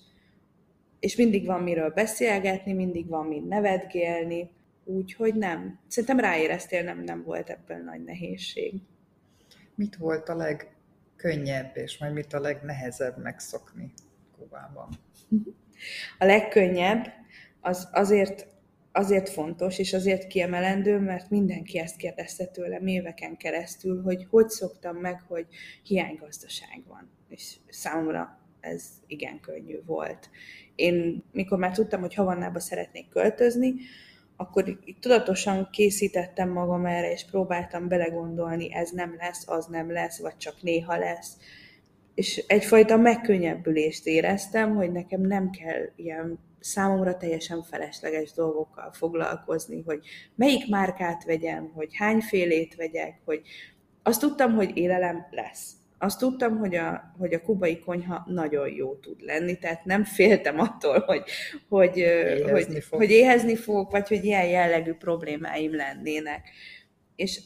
és 1.00 1.16
mindig 1.16 1.46
van 1.46 1.62
miről 1.62 1.90
beszélgetni, 1.90 2.72
mindig 2.72 3.08
van 3.08 3.26
mind 3.26 3.46
nevetgélni, 3.46 4.50
úgyhogy 4.86 5.34
nem. 5.34 5.78
Szerintem 5.88 6.20
ráéreztél, 6.20 6.82
nem, 6.82 7.02
nem 7.02 7.22
volt 7.22 7.50
ebből 7.50 7.76
nagy 7.76 8.04
nehézség. 8.04 8.80
Mit 9.74 9.96
volt 9.96 10.28
a 10.28 10.36
legkönnyebb, 10.36 11.76
és 11.76 11.98
majd 11.98 12.12
mit 12.12 12.32
a 12.32 12.40
legnehezebb 12.40 13.22
megszokni 13.22 13.92
Kubában? 14.38 14.88
A 16.18 16.24
legkönnyebb 16.24 17.06
az 17.60 17.88
azért, 17.92 18.46
azért 18.92 19.28
fontos, 19.28 19.78
és 19.78 19.92
azért 19.92 20.26
kiemelendő, 20.26 20.98
mert 20.98 21.30
mindenki 21.30 21.78
ezt 21.78 21.96
kérdezte 21.96 22.46
tőlem 22.46 22.86
éveken 22.86 23.36
keresztül, 23.36 24.02
hogy 24.02 24.26
hogy 24.30 24.48
szoktam 24.48 24.96
meg, 24.96 25.20
hogy 25.28 25.46
hiánygazdaság 25.82 26.82
van. 26.88 27.10
És 27.28 27.56
számomra 27.68 28.38
ez 28.60 28.84
igen 29.06 29.40
könnyű 29.40 29.82
volt. 29.84 30.30
Én, 30.74 31.24
mikor 31.32 31.58
már 31.58 31.72
tudtam, 31.72 32.00
hogy 32.00 32.14
Havannába 32.14 32.60
szeretnék 32.60 33.08
költözni, 33.08 33.74
akkor 34.36 34.78
tudatosan 35.00 35.68
készítettem 35.72 36.48
magam 36.50 36.86
erre, 36.86 37.12
és 37.12 37.24
próbáltam 37.24 37.88
belegondolni, 37.88 38.74
ez 38.74 38.90
nem 38.90 39.14
lesz, 39.18 39.48
az 39.48 39.66
nem 39.66 39.92
lesz, 39.92 40.18
vagy 40.18 40.36
csak 40.36 40.62
néha 40.62 40.98
lesz. 40.98 41.36
És 42.14 42.44
egyfajta 42.46 42.96
megkönnyebbülést 42.96 44.06
éreztem, 44.06 44.74
hogy 44.74 44.92
nekem 44.92 45.20
nem 45.20 45.50
kell 45.50 45.82
ilyen 45.96 46.38
számomra 46.60 47.16
teljesen 47.16 47.62
felesleges 47.62 48.32
dolgokkal 48.32 48.92
foglalkozni, 48.92 49.82
hogy 49.86 50.00
melyik 50.34 50.68
márkát 50.68 51.24
vegyem, 51.24 51.70
hogy 51.74 51.96
hányfélét 51.96 52.74
vegyek, 52.74 53.20
hogy 53.24 53.42
azt 54.02 54.20
tudtam, 54.20 54.54
hogy 54.54 54.76
élelem 54.76 55.26
lesz 55.30 55.70
azt 55.98 56.18
tudtam, 56.18 56.58
hogy 56.58 56.74
a, 56.74 57.14
hogy 57.18 57.34
a 57.34 57.42
kubai 57.42 57.78
konyha 57.78 58.24
nagyon 58.26 58.68
jó 58.68 58.94
tud 58.94 59.20
lenni, 59.20 59.58
tehát 59.58 59.84
nem 59.84 60.04
féltem 60.04 60.60
attól, 60.60 60.98
hogy, 60.98 61.22
hogy, 61.68 61.96
éhezni, 61.96 62.74
hogy, 62.74 62.84
fog. 62.84 62.98
hogy 62.98 63.10
éhezni 63.10 63.56
fogok, 63.56 63.90
vagy 63.90 64.08
hogy 64.08 64.24
ilyen 64.24 64.46
jellegű 64.46 64.92
problémáim 64.92 65.74
lennének. 65.74 66.48
És 67.16 67.40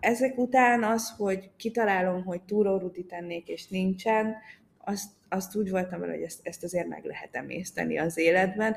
ezek 0.00 0.38
után 0.38 0.82
az, 0.82 1.14
hogy 1.16 1.50
kitalálom, 1.56 2.24
hogy 2.24 2.42
túrórudi 2.42 3.04
tennék, 3.04 3.48
és 3.48 3.68
nincsen, 3.68 4.36
azt, 4.78 5.10
azt 5.28 5.56
úgy 5.56 5.70
voltam 5.70 6.00
vele, 6.00 6.12
hogy 6.12 6.22
ezt, 6.22 6.40
ezt 6.42 6.64
azért 6.64 6.88
meg 6.88 7.04
lehet 7.04 7.36
emészteni 7.36 7.98
az 7.98 8.18
életben, 8.18 8.76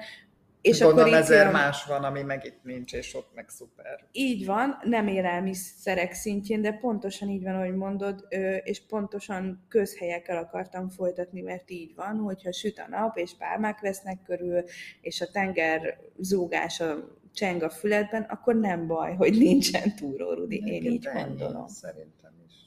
és 0.63 0.79
Gondolom 0.79 1.07
akkor 1.07 1.21
ezért 1.21 1.43
jön... 1.43 1.51
más 1.51 1.85
van, 1.85 2.03
ami 2.03 2.21
meg 2.21 2.45
itt 2.45 2.63
nincs, 2.63 2.93
és 2.93 3.15
ott 3.15 3.31
meg 3.33 3.49
szuper. 3.49 4.07
Így 4.11 4.45
van, 4.45 4.79
nem 4.83 5.07
élelmiszerek 5.07 6.13
szintjén, 6.13 6.61
de 6.61 6.71
pontosan 6.73 7.29
így 7.29 7.43
van, 7.43 7.55
ahogy 7.55 7.75
mondod, 7.75 8.27
és 8.63 8.85
pontosan 8.85 9.65
közhelyekkel 9.69 10.37
akartam 10.37 10.89
folytatni, 10.89 11.41
mert 11.41 11.69
így 11.69 11.95
van, 11.95 12.17
hogyha 12.17 12.51
süt 12.51 12.79
a 12.79 12.87
nap, 12.89 13.17
és 13.17 13.31
pálmák 13.37 13.79
vesznek 13.79 14.21
körül, 14.25 14.63
és 15.01 15.21
a 15.21 15.31
tenger 15.31 15.97
zúgása 16.17 17.17
cseng 17.33 17.63
a 17.63 17.69
füledben, 17.69 18.21
akkor 18.21 18.55
nem 18.55 18.87
baj, 18.87 19.15
hogy 19.15 19.37
nincsen 19.37 19.95
túrórudi. 19.95 20.63
Én 20.65 20.83
így 20.83 21.09
gondolom. 21.13 21.67
Szerintem 21.67 22.22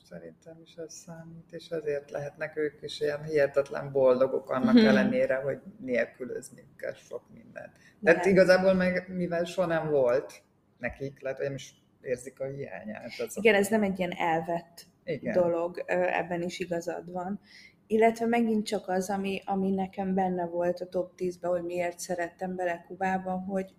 szerintem 0.08 0.60
is 0.64 0.74
ez 0.74 0.94
számít, 0.94 1.52
és 1.52 1.68
ezért 1.68 2.10
lehetnek 2.10 2.56
ők 2.56 2.82
is 2.82 3.00
ilyen 3.00 3.24
hihetetlen 3.24 3.92
boldogok 3.92 4.50
annak 4.50 4.76
hmm. 4.76 4.86
ellenére, 4.86 5.34
hogy 5.34 5.58
nélkülözni 5.80 6.64
kell 6.76 6.94
sok 6.94 7.22
mindent. 7.32 7.72
Tehát 8.02 8.24
nem. 8.24 8.32
igazából 8.32 8.74
meg, 8.74 9.06
mivel 9.08 9.44
soha 9.44 9.66
nem 9.66 9.90
volt 9.90 10.42
nekik, 10.78 11.22
lehet, 11.22 11.36
hogy 11.36 11.46
nem 11.46 11.54
is 11.54 11.74
érzik 12.00 12.40
a 12.40 12.44
hiányát. 12.46 13.10
Az 13.18 13.36
Igen, 13.36 13.54
a... 13.54 13.56
ez 13.56 13.68
nem 13.68 13.82
egy 13.82 13.98
ilyen 13.98 14.12
elvett 14.16 14.86
Igen. 15.04 15.32
dolog, 15.32 15.82
ebben 15.86 16.42
is 16.42 16.58
igazad 16.58 17.12
van. 17.12 17.40
Illetve 17.86 18.26
megint 18.26 18.66
csak 18.66 18.88
az, 18.88 19.10
ami, 19.10 19.42
ami 19.44 19.70
nekem 19.70 20.14
benne 20.14 20.46
volt 20.46 20.80
a 20.80 20.88
top 20.88 21.12
10-ben, 21.16 21.50
hogy 21.50 21.64
miért 21.64 21.98
szerettem 21.98 22.56
bele 22.56 22.84
Kubába, 22.86 23.30
hogy, 23.30 23.74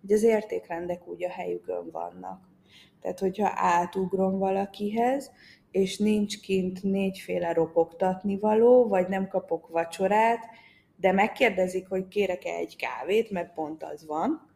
hogy 0.00 0.12
az 0.12 0.22
értékrendek 0.22 1.06
úgy 1.06 1.24
a 1.24 1.30
helyükön 1.30 1.90
vannak. 1.90 2.50
Tehát, 3.00 3.18
hogyha 3.18 3.52
átugrom 3.54 4.38
valakihez, 4.38 5.30
és 5.72 5.98
nincs 5.98 6.40
kint 6.40 6.82
négyféle 6.82 7.52
ropogtatni 7.52 8.38
való, 8.38 8.88
vagy 8.88 9.08
nem 9.08 9.28
kapok 9.28 9.68
vacsorát, 9.68 10.44
de 10.96 11.12
megkérdezik, 11.12 11.88
hogy 11.88 12.08
kérek-e 12.08 12.54
egy 12.54 12.76
kávét, 12.76 13.30
mert 13.30 13.54
pont 13.54 13.82
az 13.82 14.06
van, 14.06 14.50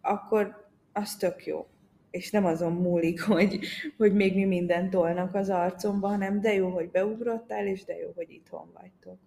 akkor 0.00 0.68
az 0.92 1.16
tök 1.16 1.46
jó. 1.46 1.66
És 2.10 2.30
nem 2.30 2.44
azon 2.44 2.72
múlik, 2.72 3.22
hogy, 3.32 3.58
hogy 3.96 4.14
még 4.14 4.34
mi 4.34 4.44
mindent 4.44 4.90
tolnak 4.90 5.34
az 5.34 5.50
arcomba, 5.50 6.08
hanem 6.08 6.40
de 6.40 6.54
jó, 6.54 6.70
hogy 6.70 6.90
beugrottál, 6.90 7.66
és 7.66 7.84
de 7.84 7.98
jó, 7.98 8.12
hogy 8.14 8.30
itthon 8.30 8.70
vagytok. 8.74 9.18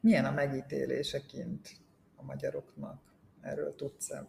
Milyen 0.00 0.24
a 0.24 0.30
megítélése 0.30 1.20
kint 1.26 1.68
a 2.16 2.22
magyaroknak? 2.22 3.00
Erről 3.40 3.74
tudsz-e 3.74 4.28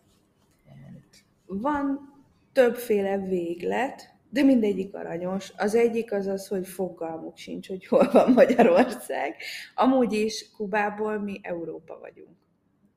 valamit? 0.65 1.25
Van 1.45 2.13
többféle 2.51 3.17
véglet, 3.17 4.12
de 4.33 4.43
mindegyik 4.43 4.95
aranyos. 4.95 5.53
Az 5.57 5.75
egyik 5.75 6.11
az 6.11 6.27
az, 6.27 6.47
hogy 6.47 6.67
fogalmuk 6.67 7.37
sincs, 7.37 7.67
hogy 7.67 7.85
hol 7.85 8.09
van 8.11 8.31
Magyarország. 8.31 9.35
Amúgy 9.75 10.13
is 10.13 10.51
Kubából 10.57 11.19
mi 11.19 11.39
Európa 11.43 11.99
vagyunk. 11.99 12.37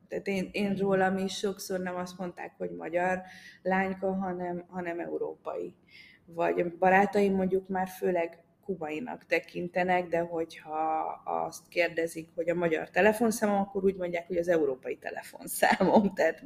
Tehát 0.08 0.26
én, 0.26 0.48
én 0.52 0.74
rólam 0.74 1.18
is 1.18 1.36
sokszor 1.36 1.80
nem 1.80 1.96
azt 1.96 2.18
mondták, 2.18 2.54
hogy 2.58 2.70
magyar 2.70 3.22
lányka, 3.62 4.14
hanem, 4.14 4.64
hanem 4.68 5.00
európai. 5.00 5.74
Vagy 6.24 6.76
barátaim 6.78 7.34
mondjuk 7.34 7.68
már 7.68 7.88
főleg 7.88 8.44
kubainak 8.64 9.26
tekintenek, 9.26 10.08
de 10.08 10.18
hogyha 10.18 11.04
azt 11.24 11.68
kérdezik, 11.68 12.28
hogy 12.34 12.48
a 12.48 12.54
magyar 12.54 12.90
telefonszámom, 12.90 13.58
akkor 13.58 13.84
úgy 13.84 13.96
mondják, 13.96 14.26
hogy 14.26 14.36
az 14.36 14.48
európai 14.48 14.96
telefonszámom, 14.96 16.14
tehát 16.14 16.42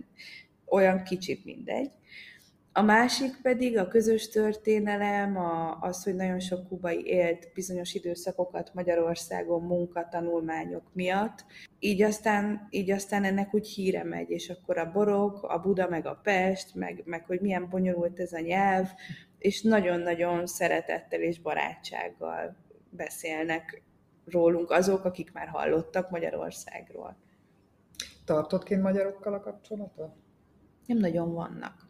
olyan 0.67 1.03
kicsit 1.03 1.45
mindegy. 1.45 1.91
A 2.73 2.83
másik 2.83 3.41
pedig 3.43 3.79
a 3.79 3.89
közös 3.89 4.29
történelem, 4.29 5.37
a, 5.37 5.79
az, 5.81 6.05
hogy 6.05 6.15
nagyon 6.15 6.41
sok 6.41 6.69
kubai 6.69 7.07
élt 7.07 7.51
bizonyos 7.55 7.95
időszakokat 7.95 8.75
Magyarországon 8.75 9.63
munkatanulmányok 9.63 10.83
miatt. 10.93 11.45
Így 11.79 12.03
aztán, 12.03 12.67
így 12.71 12.91
aztán 12.91 13.25
ennek 13.25 13.55
úgy 13.55 13.69
híre 13.69 14.05
megy, 14.05 14.31
és 14.31 14.49
akkor 14.49 14.79
a 14.79 14.91
Borok, 14.91 15.43
a 15.43 15.59
Buda, 15.59 15.89
meg 15.89 16.07
a 16.07 16.21
Pest, 16.23 16.75
meg, 16.75 17.03
meg 17.05 17.27
hogy 17.27 17.41
milyen 17.41 17.69
bonyolult 17.69 18.21
ez 18.21 18.33
a 18.33 18.41
nyelv, 18.41 18.89
és 19.39 19.63
nagyon-nagyon 19.63 20.47
szeretettel 20.47 21.21
és 21.21 21.41
barátsággal 21.41 22.57
beszélnek 22.91 23.83
rólunk 24.25 24.71
azok, 24.71 25.05
akik 25.05 25.33
már 25.33 25.49
hallottak 25.49 26.11
Magyarországról. 26.11 27.17
Tartott 28.25 28.63
kint 28.63 28.83
magyarokkal 28.83 29.35
a 29.35 29.41
kapcsolatot? 29.41 30.15
Nem 30.87 30.99
nagyon 30.99 31.33
vannak 31.33 31.90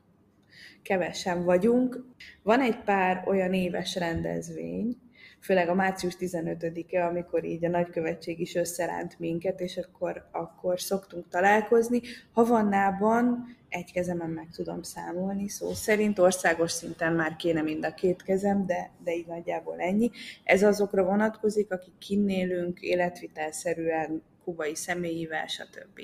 kevesen 0.82 1.44
vagyunk. 1.44 2.04
Van 2.42 2.60
egy 2.60 2.78
pár 2.78 3.24
olyan 3.26 3.52
éves 3.52 3.94
rendezvény, 3.94 4.96
főleg 5.40 5.68
a 5.68 5.74
március 5.74 6.16
15-e, 6.20 7.06
amikor 7.06 7.44
így 7.44 7.64
a 7.64 7.68
nagykövetség 7.68 8.40
is 8.40 8.54
összeránt 8.54 9.18
minket, 9.18 9.60
és 9.60 9.76
akkor, 9.76 10.28
akkor 10.32 10.80
szoktunk 10.80 11.28
találkozni. 11.28 12.00
Havannában 12.32 13.56
egy 13.68 13.92
kezemen 13.92 14.30
meg 14.30 14.48
tudom 14.50 14.82
számolni, 14.82 15.48
szó 15.48 15.72
szerint 15.72 16.18
országos 16.18 16.70
szinten 16.70 17.12
már 17.12 17.36
kéne 17.36 17.62
mind 17.62 17.84
a 17.84 17.94
két 17.94 18.22
kezem, 18.22 18.66
de, 18.66 18.90
de 19.04 19.14
így 19.14 19.26
nagyjából 19.26 19.78
ennyi. 19.78 20.10
Ez 20.44 20.62
azokra 20.62 21.04
vonatkozik, 21.04 21.72
akik 21.72 21.98
kinnélünk 21.98 22.80
életvitelszerűen, 22.80 24.22
kubai 24.44 24.74
személyével, 24.74 25.46
stb. 25.46 26.00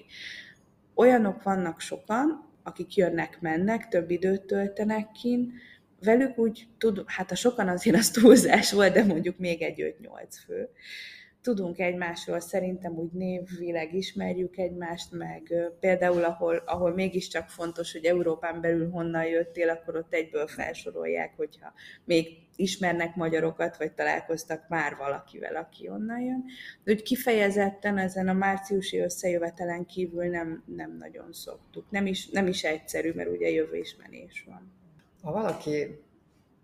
Olyanok 0.94 1.42
vannak 1.42 1.80
sokan, 1.80 2.54
akik 2.66 2.96
jönnek-mennek, 2.96 3.88
több 3.88 4.10
időt 4.10 4.42
töltenek 4.42 5.12
kin, 5.12 5.52
velük 6.00 6.38
úgy 6.38 6.68
tud, 6.78 7.02
hát 7.06 7.30
a 7.30 7.34
sokan 7.34 7.68
azért 7.68 7.96
az 7.96 8.10
túlzás 8.10 8.72
volt, 8.72 8.92
de 8.92 9.04
mondjuk 9.04 9.38
még 9.38 9.62
egy 9.62 9.96
5-8 10.02 10.28
fő. 10.46 10.68
Tudunk 11.40 11.78
egymásról, 11.78 12.40
szerintem 12.40 12.92
úgy 12.92 13.12
névvileg 13.12 13.94
ismerjük 13.94 14.56
egymást, 14.56 15.12
meg 15.12 15.54
például 15.80 16.24
ahol, 16.24 16.56
ahol 16.56 16.94
mégiscsak 16.94 17.48
fontos, 17.48 17.92
hogy 17.92 18.04
Európán 18.04 18.60
belül 18.60 18.90
honnan 18.90 19.24
jöttél, 19.24 19.68
akkor 19.68 19.96
ott 19.96 20.14
egyből 20.14 20.46
felsorolják, 20.46 21.36
hogyha 21.36 21.72
még 22.04 22.45
ismernek 22.56 23.14
magyarokat, 23.14 23.76
vagy 23.76 23.92
találkoztak 23.92 24.68
már 24.68 24.96
valakivel, 24.96 25.56
aki 25.56 25.88
onnan 25.88 26.20
jön. 26.20 26.44
De 26.84 26.92
úgy 26.92 27.02
kifejezetten 27.02 27.98
ezen 27.98 28.28
a 28.28 28.32
márciusi 28.32 28.98
összejövetelen 28.98 29.86
kívül 29.86 30.24
nem, 30.24 30.62
nem 30.76 30.96
nagyon 30.98 31.32
szoktuk. 31.32 31.90
Nem 31.90 32.06
is, 32.06 32.28
nem 32.28 32.46
is 32.46 32.64
egyszerű, 32.64 33.12
mert 33.12 33.30
ugye 33.30 33.48
jövő 33.48 33.76
ismerés 33.76 34.44
van. 34.48 34.72
Ha 35.22 35.32
valaki 35.32 36.04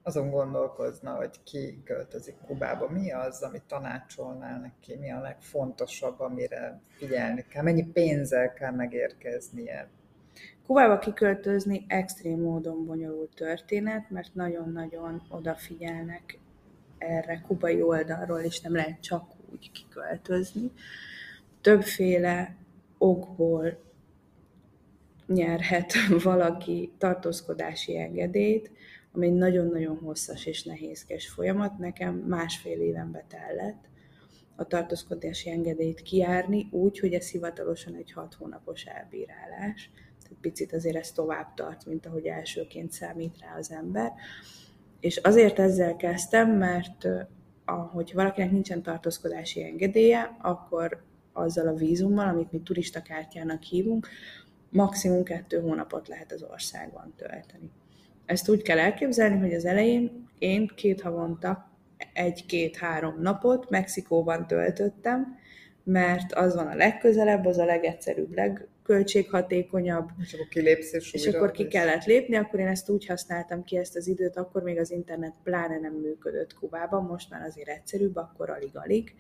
azon 0.03 0.31
gondolkozna, 0.31 1.15
hogy 1.15 1.43
ki 1.45 1.83
költözik 1.85 2.37
Kubába, 2.47 2.89
mi 2.89 3.13
az, 3.13 3.43
amit 3.43 3.63
tanácsolnál 3.63 4.61
neki, 4.61 4.97
mi 4.97 5.11
a 5.11 5.21
legfontosabb, 5.21 6.21
amire 6.21 6.81
figyelni 6.97 7.45
kell, 7.49 7.63
mennyi 7.63 7.85
pénzzel 7.85 8.53
kell 8.53 8.73
megérkeznie? 8.73 9.91
Kubába 10.67 10.99
kiköltözni 10.99 11.85
extrém 11.89 12.41
módon 12.41 12.87
bonyolult 12.87 13.35
történet, 13.35 14.11
mert 14.11 14.35
nagyon-nagyon 14.35 15.23
odafigyelnek 15.29 16.39
erre 16.99 17.41
kubai 17.47 17.83
oldalról, 17.83 18.41
és 18.41 18.61
nem 18.61 18.75
lehet 18.75 19.01
csak 19.01 19.33
úgy 19.53 19.71
kiköltözni. 19.71 20.71
Többféle 21.61 22.57
okból 22.99 23.83
nyerhet 25.27 25.93
valaki 26.23 26.93
tartózkodási 26.99 27.99
engedélyt, 27.99 28.71
ami 29.13 29.27
egy 29.27 29.35
nagyon-nagyon 29.35 29.97
hosszas 29.97 30.47
és 30.47 30.63
nehézkes 30.63 31.29
folyamat. 31.29 31.79
Nekem 31.79 32.15
másfél 32.15 32.81
éven 32.81 33.11
betellett 33.11 33.91
a 34.57 34.67
tartózkodási 34.67 35.51
engedélyt 35.51 36.03
kiárni, 36.03 36.69
úgy, 36.71 36.99
hogy 36.99 37.13
ez 37.13 37.31
hivatalosan 37.31 37.95
egy 37.95 38.13
hat 38.13 38.35
hónapos 38.35 38.85
elbírálás. 38.85 39.91
Picit 40.41 40.73
azért 40.73 40.97
ez 40.97 41.13
tovább 41.13 41.55
tart, 41.55 41.87
mint 41.87 42.07
ahogy 42.07 42.27
elsőként 42.27 42.93
számít 42.93 43.39
rá 43.41 43.57
az 43.59 43.71
ember. 43.71 44.13
És 45.01 45.17
azért 45.17 45.59
ezzel 45.59 45.97
kezdtem, 45.97 46.51
mert 46.51 47.09
ahogy 47.65 48.13
valakinek 48.15 48.51
nincsen 48.51 48.83
tartózkodási 48.83 49.65
engedélye, 49.65 50.37
akkor 50.41 51.03
azzal 51.33 51.67
a 51.67 51.75
vízummal, 51.75 52.29
amit 52.29 52.53
mi 52.53 52.61
turistakártyának 52.61 53.63
hívunk, 53.63 54.09
maximum 54.71 55.23
kettő 55.23 55.61
hónapot 55.61 56.09
lehet 56.09 56.33
az 56.33 56.43
országban 56.51 57.13
tölteni. 57.17 57.71
Ezt 58.27 58.49
úgy 58.49 58.63
kell 58.63 58.79
elképzelni, 58.79 59.39
hogy 59.39 59.55
az 59.55 59.65
elején 59.65 60.29
én 60.39 60.67
két 60.75 61.01
havonta 61.01 61.71
egy-két-három 62.13 63.21
napot 63.21 63.71
Mexikóban 63.71 64.47
töltöttem, 64.47 65.37
mert 65.85 66.33
az 66.33 66.55
van 66.55 66.67
a 66.67 66.75
legközelebb, 66.75 67.45
az 67.45 67.59
a 67.59 67.65
legegyszerűbb, 67.65 68.35
legköltséghatékonyabb. 68.87 70.11
És 70.21 70.33
akkor 70.33 70.49
kilépsz 70.49 70.93
és, 70.93 71.13
és 71.13 71.27
akkor 71.27 71.51
ki 71.51 71.69
kellett 71.69 72.05
lépni, 72.05 72.37
akkor 72.37 72.61
én 72.61 72.67
ezt 72.67 72.89
úgy 72.89 73.07
használtam 73.07 73.65
ki 73.65 73.77
ezt 73.77 73.97
az 73.97 74.07
időt, 74.07 74.37
akkor 74.37 74.63
még 74.63 74.79
az 74.79 74.91
internet 74.91 75.35
pláne 75.43 75.79
nem 75.79 75.93
működött 75.93 76.55
Kubában, 76.55 77.05
most 77.05 77.31
már 77.31 77.43
azért 77.43 77.69
egyszerűbb, 77.69 78.17
akkor 78.17 78.51
alig-alig, 78.51 79.15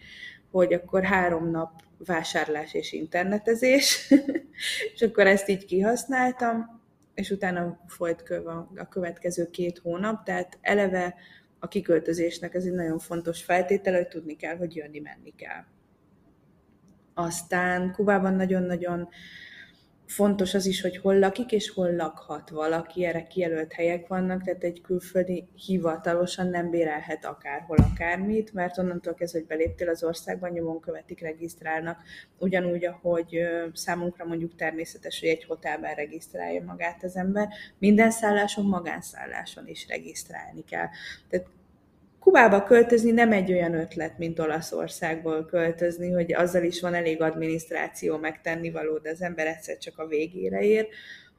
hogy 0.50 0.72
akkor 0.72 1.02
három 1.02 1.50
nap 1.50 1.70
vásárlás 2.06 2.74
és 2.74 2.92
internetezés, 2.92 4.12
és 4.94 5.02
akkor 5.02 5.26
ezt 5.26 5.48
így 5.48 5.64
kihasználtam, 5.64 6.80
és 7.14 7.30
utána 7.30 7.80
folyt 7.86 8.30
a, 8.76 8.88
következő 8.90 9.50
két 9.50 9.78
hónap, 9.78 10.24
tehát 10.24 10.58
eleve 10.60 11.14
a 11.58 11.68
kiköltözésnek 11.68 12.54
ez 12.54 12.64
egy 12.64 12.72
nagyon 12.72 12.98
fontos 12.98 13.42
feltétele, 13.42 13.96
hogy 13.96 14.08
tudni 14.08 14.36
kell, 14.36 14.56
hogy 14.56 14.76
jönni-menni 14.76 15.32
kell. 15.36 15.64
Aztán 17.14 17.92
Kubában 17.92 18.34
nagyon-nagyon 18.34 19.08
fontos 20.06 20.54
az 20.54 20.66
is, 20.66 20.80
hogy 20.80 20.96
hol 20.96 21.18
lakik 21.18 21.52
és 21.52 21.70
hol 21.70 21.94
lakhat 21.94 22.50
valaki, 22.50 23.04
erre 23.04 23.26
kijelölt 23.26 23.72
helyek 23.72 24.06
vannak, 24.06 24.42
tehát 24.42 24.62
egy 24.64 24.80
külföldi 24.80 25.48
hivatalosan 25.66 26.46
nem 26.46 26.70
bérelhet 26.70 27.24
akárhol 27.24 27.76
akármit, 27.92 28.52
mert 28.52 28.78
onnantól 28.78 29.14
kezdve, 29.14 29.38
hogy 29.38 29.48
beléptél 29.48 29.88
az 29.88 30.04
országban, 30.04 30.50
nyomon 30.50 30.80
követik, 30.80 31.20
regisztrálnak, 31.20 31.98
ugyanúgy, 32.38 32.84
ahogy 32.84 33.38
számunkra 33.72 34.24
mondjuk 34.24 34.56
természetes, 34.56 35.20
hogy 35.20 35.28
egy 35.28 35.44
hotelben 35.44 35.94
regisztrálja 35.94 36.64
magát 36.64 37.04
az 37.04 37.16
ember, 37.16 37.48
minden 37.78 38.10
szálláson, 38.10 38.64
magánszálláson 38.64 39.66
is 39.66 39.88
regisztrálni 39.88 40.64
kell. 40.64 40.88
Tehát 41.28 41.46
Kubába 42.22 42.62
költözni 42.62 43.10
nem 43.10 43.32
egy 43.32 43.52
olyan 43.52 43.74
ötlet, 43.74 44.18
mint 44.18 44.38
Olaszországból 44.38 45.46
költözni, 45.46 46.10
hogy 46.10 46.34
azzal 46.34 46.62
is 46.62 46.80
van 46.80 46.94
elég 46.94 47.22
adminisztráció 47.22 48.16
megtenni 48.16 48.70
való, 48.70 48.98
de 48.98 49.10
az 49.10 49.22
ember 49.22 49.46
egyszer 49.46 49.78
csak 49.78 49.98
a 49.98 50.06
végére 50.06 50.60
ér, 50.60 50.88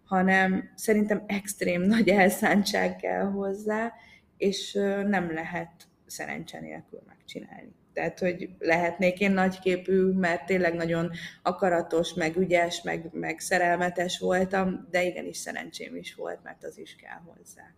hanem 0.06 0.72
szerintem 0.76 1.24
extrém 1.28 1.82
nagy 1.96 2.10
elszántság 2.10 2.96
kell 2.96 3.24
hozzá, 3.24 3.94
és 4.38 4.74
nem 5.08 5.34
lehet 5.34 5.72
szerencse 6.06 6.60
nélkül 6.60 7.02
megcsinálni. 7.08 7.74
Tehát, 7.94 8.20
hogy 8.20 8.50
lehetnék 8.60 9.20
én 9.20 9.32
nagyképű, 9.32 10.02
mert 10.02 10.46
tényleg 10.46 10.74
nagyon 10.74 11.12
akaratos, 11.44 12.14
meg 12.14 12.38
ügyes, 12.38 12.82
meg, 12.82 13.10
meg 13.12 13.40
szerelmetes 13.40 14.20
voltam, 14.20 14.88
de 14.92 15.04
igenis 15.04 15.38
szerencsém 15.38 15.96
is 15.96 16.16
volt, 16.16 16.44
mert 16.44 16.64
az 16.64 16.78
is 16.78 16.96
kell 16.96 17.22
hozzá 17.26 17.74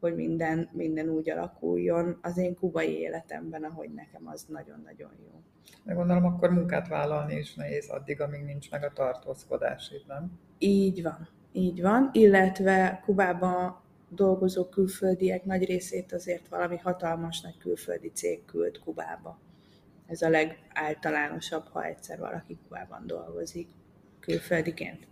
hogy 0.00 0.14
minden, 0.14 0.68
minden 0.72 1.08
úgy 1.08 1.30
alakuljon 1.30 2.18
az 2.22 2.36
én 2.36 2.54
kubai 2.54 2.98
életemben, 2.98 3.64
ahogy 3.64 3.90
nekem 3.94 4.28
az 4.28 4.46
nagyon-nagyon 4.48 5.10
jó. 5.24 5.42
De 5.84 5.94
gondolom, 5.94 6.24
akkor 6.24 6.50
munkát 6.50 6.88
vállalni 6.88 7.34
is 7.34 7.54
nehéz 7.54 7.88
addig, 7.88 8.20
amíg 8.20 8.44
nincs 8.44 8.70
meg 8.70 8.84
a 8.84 8.92
tartózkodás, 8.92 9.92
nem? 10.06 10.38
Így 10.58 11.02
van, 11.02 11.28
így 11.52 11.82
van, 11.82 12.10
illetve 12.12 13.00
Kubában 13.04 13.80
dolgozó 14.08 14.64
külföldiek 14.64 15.44
nagy 15.44 15.64
részét 15.64 16.12
azért 16.12 16.48
valami 16.48 16.76
hatalmas 16.76 17.40
nagy 17.40 17.58
külföldi 17.58 18.10
cég 18.10 18.44
küld 18.44 18.78
Kubába. 18.78 19.38
Ez 20.06 20.22
a 20.22 20.28
legáltalánosabb, 20.28 21.64
ha 21.72 21.84
egyszer 21.84 22.18
valaki 22.18 22.58
Kubában 22.62 23.06
dolgozik 23.06 23.68
külföldiként. 24.20 25.06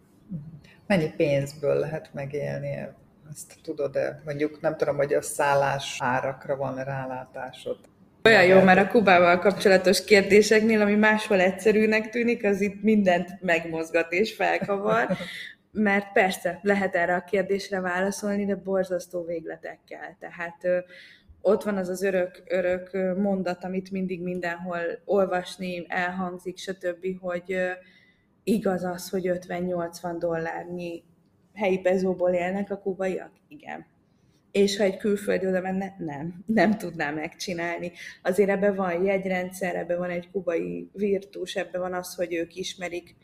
Mennyi 0.87 1.13
pénzből 1.17 1.79
lehet 1.79 2.15
megélni 2.15 2.89
ezt 3.31 3.55
tudod-e? 3.63 4.23
Mondjuk 4.25 4.61
nem 4.61 4.77
tudom, 4.77 4.97
hogy 4.97 5.15
a 5.15 5.23
szállás 5.23 5.97
árakra 6.01 6.57
van 6.57 6.85
rálátásod. 6.85 7.79
Olyan 8.25 8.45
jó, 8.45 8.61
mert 8.61 8.79
a 8.79 8.89
Kubával 8.89 9.39
kapcsolatos 9.39 10.05
kérdéseknél, 10.05 10.81
ami 10.81 10.95
máshol 10.95 11.41
egyszerűnek 11.41 12.11
tűnik, 12.11 12.45
az 12.45 12.61
itt 12.61 12.83
mindent 12.83 13.41
megmozgat 13.41 14.13
és 14.13 14.35
felkavar. 14.35 15.07
Mert 15.73 16.13
persze, 16.13 16.59
lehet 16.63 16.95
erre 16.95 17.15
a 17.15 17.25
kérdésre 17.25 17.81
válaszolni, 17.81 18.45
de 18.45 18.55
borzasztó 18.55 19.25
végletekkel. 19.25 20.17
Tehát 20.21 20.85
ott 21.41 21.63
van 21.63 21.77
az 21.77 21.89
az 21.89 22.03
örök, 22.03 22.43
örök 22.49 22.91
mondat, 23.17 23.65
amit 23.65 23.91
mindig 23.91 24.23
mindenhol 24.23 24.81
olvasni, 25.05 25.87
elhangzik, 25.89 26.59
stb., 26.59 27.07
hogy 27.21 27.57
igaz 28.45 28.85
az, 28.85 29.11
hogy 29.11 29.31
50-80 29.33 30.17
dollárnyi 30.19 31.05
helyi 31.57 31.79
pezóból 31.79 32.31
élnek 32.31 32.71
a 32.71 32.79
kubaiak? 32.79 33.31
Igen. 33.49 33.87
És 34.51 34.77
ha 34.77 34.85
egy 34.85 34.97
külföldi 34.97 35.47
oda 35.47 35.61
menne, 35.61 35.97
nem, 35.99 36.45
nem 36.47 36.79
tudná 36.79 37.11
megcsinálni. 37.11 37.93
Azért 38.23 38.51
ebben 38.51 38.75
van 38.75 39.05
jegyrendszer, 39.05 39.77
ebben 39.77 39.99
van 39.99 40.11
egy 40.11 40.31
kubai 40.31 40.91
virtus, 40.93 41.55
ebben 41.55 41.81
van 41.81 41.95
az, 41.95 42.15
hogy 42.15 42.35
ők 42.35 42.55
ismerik, 42.55 43.15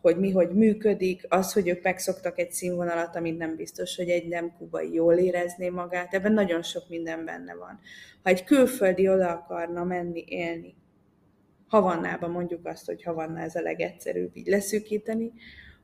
hogy 0.00 0.16
mi 0.16 0.30
hogy 0.30 0.50
működik, 0.50 1.26
az, 1.28 1.52
hogy 1.52 1.68
ők 1.68 1.82
megszoktak 1.82 2.38
egy 2.38 2.52
színvonalat, 2.52 3.16
amit 3.16 3.38
nem 3.38 3.56
biztos, 3.56 3.96
hogy 3.96 4.08
egy 4.08 4.28
nem 4.28 4.54
kubai 4.58 4.92
jól 4.92 5.14
érezné 5.14 5.68
magát, 5.68 6.14
ebben 6.14 6.32
nagyon 6.32 6.62
sok 6.62 6.88
minden 6.88 7.24
benne 7.24 7.54
van. 7.54 7.80
Ha 8.22 8.30
egy 8.30 8.44
külföldi 8.44 9.08
oda 9.08 9.30
akarna 9.30 9.84
menni, 9.84 10.24
élni, 10.26 10.74
Havannában 11.68 12.30
mondjuk 12.30 12.66
azt, 12.66 12.86
hogy 12.86 13.02
Havanna 13.02 13.40
ez 13.40 13.54
a 13.54 13.60
legegyszerűbb 13.60 14.36
így 14.36 14.46
leszűkíteni, 14.46 15.32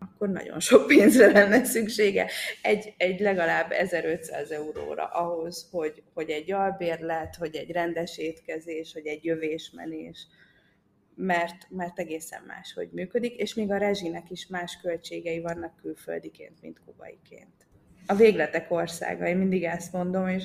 akkor 0.00 0.28
nagyon 0.28 0.60
sok 0.60 0.86
pénzre 0.86 1.30
lenne 1.30 1.64
szüksége, 1.64 2.30
egy, 2.62 2.94
egy 2.96 3.20
legalább 3.20 3.70
1500 3.70 4.50
euróra 4.50 5.04
ahhoz, 5.04 5.68
hogy, 5.70 6.02
hogy 6.14 6.30
egy 6.30 6.52
albérlet, 6.52 7.36
hogy 7.36 7.56
egy 7.56 7.70
rendes 7.70 8.18
étkezés, 8.18 8.92
hogy 8.92 9.06
egy 9.06 9.24
jövésmenés, 9.24 10.26
mert, 11.14 11.66
mert 11.68 11.98
egészen 11.98 12.42
más, 12.46 12.72
hogy 12.72 12.88
működik, 12.92 13.34
és 13.34 13.54
még 13.54 13.70
a 13.70 13.76
rezsinek 13.76 14.30
is 14.30 14.46
más 14.46 14.78
költségei 14.82 15.40
vannak 15.40 15.76
külföldiként, 15.76 16.60
mint 16.60 16.80
kubaiként. 16.84 17.66
A 18.06 18.14
végletek 18.14 18.70
országa, 18.70 19.26
én 19.26 19.36
mindig 19.36 19.64
ezt 19.64 19.92
mondom, 19.92 20.28
és, 20.28 20.44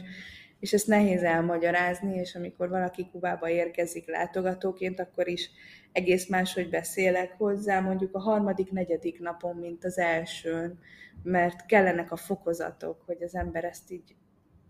és 0.65 0.73
ezt 0.73 0.87
nehéz 0.87 1.23
elmagyarázni, 1.23 2.15
és 2.15 2.35
amikor 2.35 2.69
valaki 2.69 3.09
Kubába 3.11 3.49
érkezik 3.49 4.07
látogatóként, 4.07 4.99
akkor 4.99 5.27
is 5.27 5.49
egész 5.91 6.27
máshogy 6.27 6.69
beszélek 6.69 7.33
hozzá, 7.37 7.79
mondjuk 7.79 8.15
a 8.15 8.19
harmadik, 8.19 8.71
negyedik 8.71 9.19
napon, 9.19 9.55
mint 9.55 9.85
az 9.85 9.97
elsőn, 9.97 10.79
mert 11.23 11.65
kellenek 11.65 12.11
a 12.11 12.15
fokozatok, 12.15 13.03
hogy 13.05 13.23
az 13.23 13.35
ember 13.35 13.63
ezt 13.63 13.91
így 13.91 14.15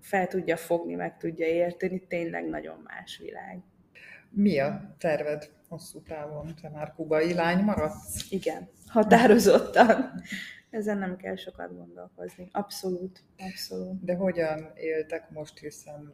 fel 0.02 0.28
tudja 0.28 0.58
fogni, 0.58 0.94
meg 0.94 1.18
tudja 1.18 1.46
érteni, 1.46 2.08
tényleg 2.08 2.50
nagyon 2.50 2.82
más 2.84 3.18
világ. 3.24 3.60
Mi 4.30 4.60
a 4.60 4.96
terved 4.98 5.50
hosszú 5.68 6.02
távon? 6.02 6.56
Te 6.62 6.70
már 6.70 6.94
kubai 6.94 7.34
lány 7.34 7.64
maradsz? 7.64 8.32
Igen, 8.32 8.70
határozottan. 8.88 10.22
Ezen 10.76 10.98
nem 10.98 11.18
kell 11.18 11.36
sokat 11.36 11.76
gondolkozni. 11.76 12.50
Abszolút, 12.52 13.24
abszolút. 13.38 14.04
De 14.04 14.16
hogyan 14.16 14.72
éltek 14.76 15.30
most, 15.30 15.60
hiszen 15.60 16.14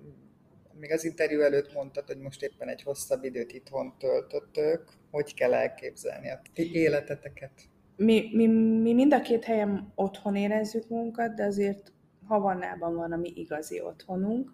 még 0.73 0.91
az 0.91 1.03
interjú 1.03 1.41
előtt 1.41 1.73
mondtad, 1.73 2.07
hogy 2.07 2.17
most 2.17 2.43
éppen 2.43 2.67
egy 2.67 2.81
hosszabb 2.81 3.23
időt 3.23 3.51
itthon 3.51 3.93
töltöttök. 3.97 4.89
Hogy 5.11 5.33
kell 5.33 5.53
elképzelni 5.53 6.29
a 6.29 6.41
ti 6.53 6.73
életeteket? 6.73 7.51
Mi, 7.95 8.29
mi, 8.33 8.47
mi 8.81 8.93
mind 8.93 9.13
a 9.13 9.21
két 9.21 9.43
helyen 9.43 9.91
otthon 9.95 10.35
érezzük 10.35 10.87
munkat, 10.87 11.33
de 11.33 11.43
azért 11.43 11.93
Havannában 12.27 12.95
van 12.95 13.11
a 13.11 13.17
mi 13.17 13.31
igazi 13.35 13.81
otthonunk, 13.81 14.51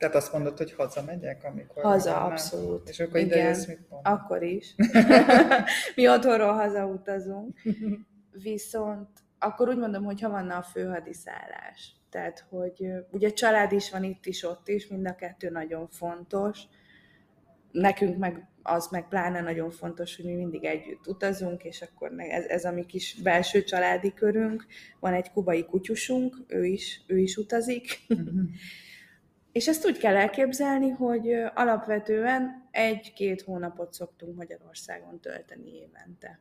Tehát 0.00 0.14
azt 0.14 0.32
mondod, 0.32 0.56
hogy 0.56 0.72
hazamegyek, 0.72 1.44
amikor... 1.44 1.82
Haza, 1.82 2.10
nem, 2.10 2.22
abszolút. 2.22 2.88
És 2.88 3.00
akkor 3.00 3.20
ide 3.20 3.36
jössz, 3.36 3.66
mit 3.66 3.88
mondod? 3.88 4.12
Akkor 4.12 4.42
is. 4.42 4.74
Mi 5.96 6.08
otthonról 6.08 6.52
hazautazunk. 6.52 7.58
Viszont 8.32 9.08
akkor 9.38 9.68
úgy 9.68 9.78
mondom, 9.78 10.04
hogy 10.04 10.20
ha 10.20 10.30
van 10.30 10.50
a 10.50 10.62
főhadiszállás. 10.62 11.94
Tehát, 12.10 12.46
hogy 12.48 12.92
ugye 13.10 13.30
család 13.30 13.72
is 13.72 13.90
van 13.90 14.04
itt 14.04 14.26
is, 14.26 14.42
ott 14.42 14.68
is, 14.68 14.86
mind 14.86 15.06
a 15.06 15.14
kettő 15.14 15.50
nagyon 15.50 15.88
fontos. 15.88 16.60
Nekünk 17.72 18.18
meg 18.18 18.48
az 18.62 18.88
meg 18.90 19.08
pláne 19.08 19.40
nagyon 19.40 19.70
fontos, 19.70 20.16
hogy 20.16 20.24
mi 20.24 20.34
mindig 20.34 20.64
együtt 20.64 21.06
utazunk, 21.06 21.64
és 21.64 21.82
akkor 21.82 22.12
ez, 22.16 22.44
ez 22.44 22.64
a 22.64 22.72
mi 22.72 22.86
kis 22.86 23.14
belső 23.22 23.62
családi 23.62 24.14
körünk. 24.14 24.66
Van 25.00 25.12
egy 25.12 25.30
kubai 25.30 25.64
kutyusunk, 25.64 26.36
ő 26.46 26.64
is, 26.64 27.02
ő 27.06 27.18
is 27.18 27.36
utazik. 27.36 27.98
És 29.52 29.68
ezt 29.68 29.86
úgy 29.86 29.98
kell 29.98 30.16
elképzelni, 30.16 30.88
hogy 30.88 31.32
alapvetően 31.54 32.68
egy-két 32.70 33.42
hónapot 33.42 33.92
szoktunk 33.92 34.36
Magyarországon 34.36 35.20
tölteni 35.20 35.70
évente. 35.74 36.40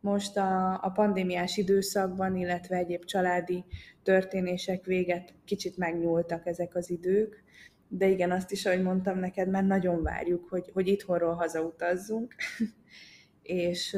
Most 0.00 0.36
a, 0.36 0.72
a 0.82 0.90
pandémiás 0.90 1.56
időszakban, 1.56 2.36
illetve 2.36 2.76
egyéb 2.76 3.04
családi 3.04 3.64
történések 4.02 4.84
véget 4.84 5.34
kicsit 5.44 5.76
megnyúltak 5.76 6.46
ezek 6.46 6.74
az 6.74 6.90
idők, 6.90 7.44
de 7.88 8.06
igen, 8.06 8.30
azt 8.30 8.50
is, 8.50 8.66
ahogy 8.66 8.82
mondtam 8.82 9.18
neked, 9.18 9.48
mert 9.48 9.66
nagyon 9.66 10.02
várjuk, 10.02 10.48
hogy, 10.48 10.70
hogy 10.72 10.88
itthonról 10.88 11.34
hazautazzunk, 11.34 12.34
és, 13.42 13.96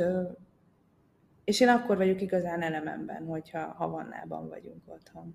és 1.44 1.60
én 1.60 1.68
akkor 1.68 1.96
vagyok 1.96 2.20
igazán 2.20 2.62
elememben, 2.62 3.24
hogyha 3.24 3.60
Havannában 3.60 4.48
vagyunk 4.48 4.82
otthon. 4.86 5.34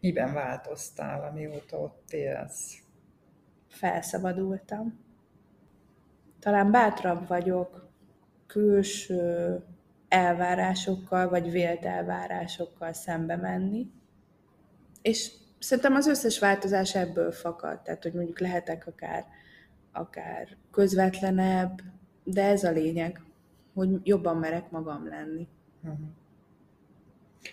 Miben 0.00 0.34
változtál, 0.34 1.28
amióta 1.28 1.78
ott 1.78 2.12
élsz? 2.12 2.82
Felszabadultam. 3.68 4.98
Talán 6.38 6.70
bátrabb 6.70 7.28
vagyok 7.28 7.88
külső 8.46 9.58
elvárásokkal, 10.08 11.28
vagy 11.28 11.50
vélt 11.50 11.84
elvárásokkal 11.84 12.92
szembe 12.92 13.36
menni, 13.36 13.90
és 15.02 15.32
szerintem 15.58 15.94
az 15.94 16.06
összes 16.06 16.38
változás 16.38 16.94
ebből 16.94 17.32
fakad, 17.32 17.82
tehát 17.82 18.02
hogy 18.02 18.12
mondjuk 18.12 18.40
lehetek 18.40 18.86
akár, 18.86 19.24
akár 19.92 20.56
közvetlenebb, 20.70 21.80
de 22.24 22.44
ez 22.44 22.64
a 22.64 22.70
lényeg, 22.70 23.22
hogy 23.74 24.00
jobban 24.02 24.36
merek 24.36 24.70
magam 24.70 25.08
lenni. 25.08 25.48
Uh-huh. 25.82 25.98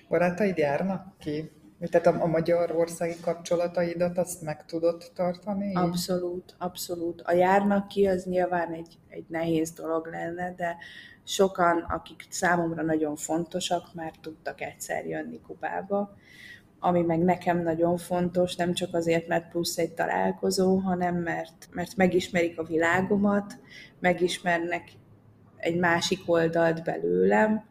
Barátaid 0.08 0.58
járnak 0.58 1.18
ki? 1.18 1.52
Tehát 1.80 2.08
a, 2.08 2.24
a 2.24 2.28
magyarországi 2.28 3.20
kapcsolataidat 3.22 4.18
azt 4.18 4.42
meg 4.42 4.66
tudod 4.66 5.12
tartani? 5.16 5.76
Abszolút, 5.76 6.56
abszolút. 6.58 7.22
A 7.22 7.34
járnak 7.34 7.88
ki 7.88 8.08
az 8.08 8.24
nyilván 8.24 8.74
egy, 8.74 8.98
egy 9.08 9.26
nehéz 9.28 9.72
dolog 9.72 10.08
lenne, 10.08 10.54
de 10.54 10.76
sokan, 11.24 11.78
akik 11.78 12.26
számomra 12.30 12.84
nagyon 12.84 13.16
fontosak, 13.16 13.94
már 13.94 14.12
tudtak 14.22 14.62
egyszer 14.62 15.06
jönni 15.06 15.42
Kubába 15.42 16.16
ami 16.80 17.02
meg 17.02 17.20
nekem 17.20 17.64
nagyon 17.64 17.98
fontos, 17.98 18.56
nem 18.56 18.74
csak 18.74 18.94
azért, 18.94 19.28
mert 19.28 19.50
plusz 19.50 19.78
egy 19.78 19.94
találkozó, 19.94 20.78
hanem 20.78 21.16
mert, 21.16 21.68
mert 21.72 21.96
megismerik 21.96 22.60
a 22.60 22.64
világomat, 22.64 23.60
megismernek 24.00 24.92
egy 25.58 25.78
másik 25.78 26.20
oldalt 26.26 26.84
belőlem, 26.84 27.64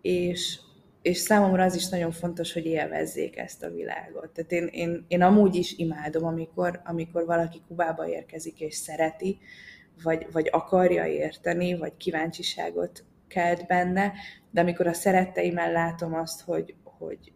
és, 0.00 0.60
és 1.02 1.18
számomra 1.18 1.64
az 1.64 1.74
is 1.74 1.88
nagyon 1.88 2.12
fontos, 2.12 2.52
hogy 2.52 2.66
élvezzék 2.66 3.36
ezt 3.36 3.62
a 3.62 3.70
világot. 3.70 4.30
Tehát 4.30 4.52
én, 4.52 4.66
én, 4.66 5.04
én 5.08 5.22
amúgy 5.22 5.54
is 5.54 5.72
imádom, 5.76 6.24
amikor, 6.24 6.80
amikor 6.84 7.24
valaki 7.24 7.62
Kubába 7.68 8.08
érkezik 8.08 8.60
és 8.60 8.74
szereti, 8.74 9.38
vagy, 10.02 10.26
vagy 10.32 10.48
akarja 10.52 11.06
érteni, 11.06 11.76
vagy 11.76 11.96
kíváncsiságot 11.96 13.04
kelt 13.28 13.66
benne, 13.66 14.12
de 14.50 14.60
amikor 14.60 14.86
a 14.86 14.92
szeretteimmel 14.92 15.72
látom 15.72 16.14
azt, 16.14 16.40
hogy, 16.40 16.74
hogy 16.84 17.32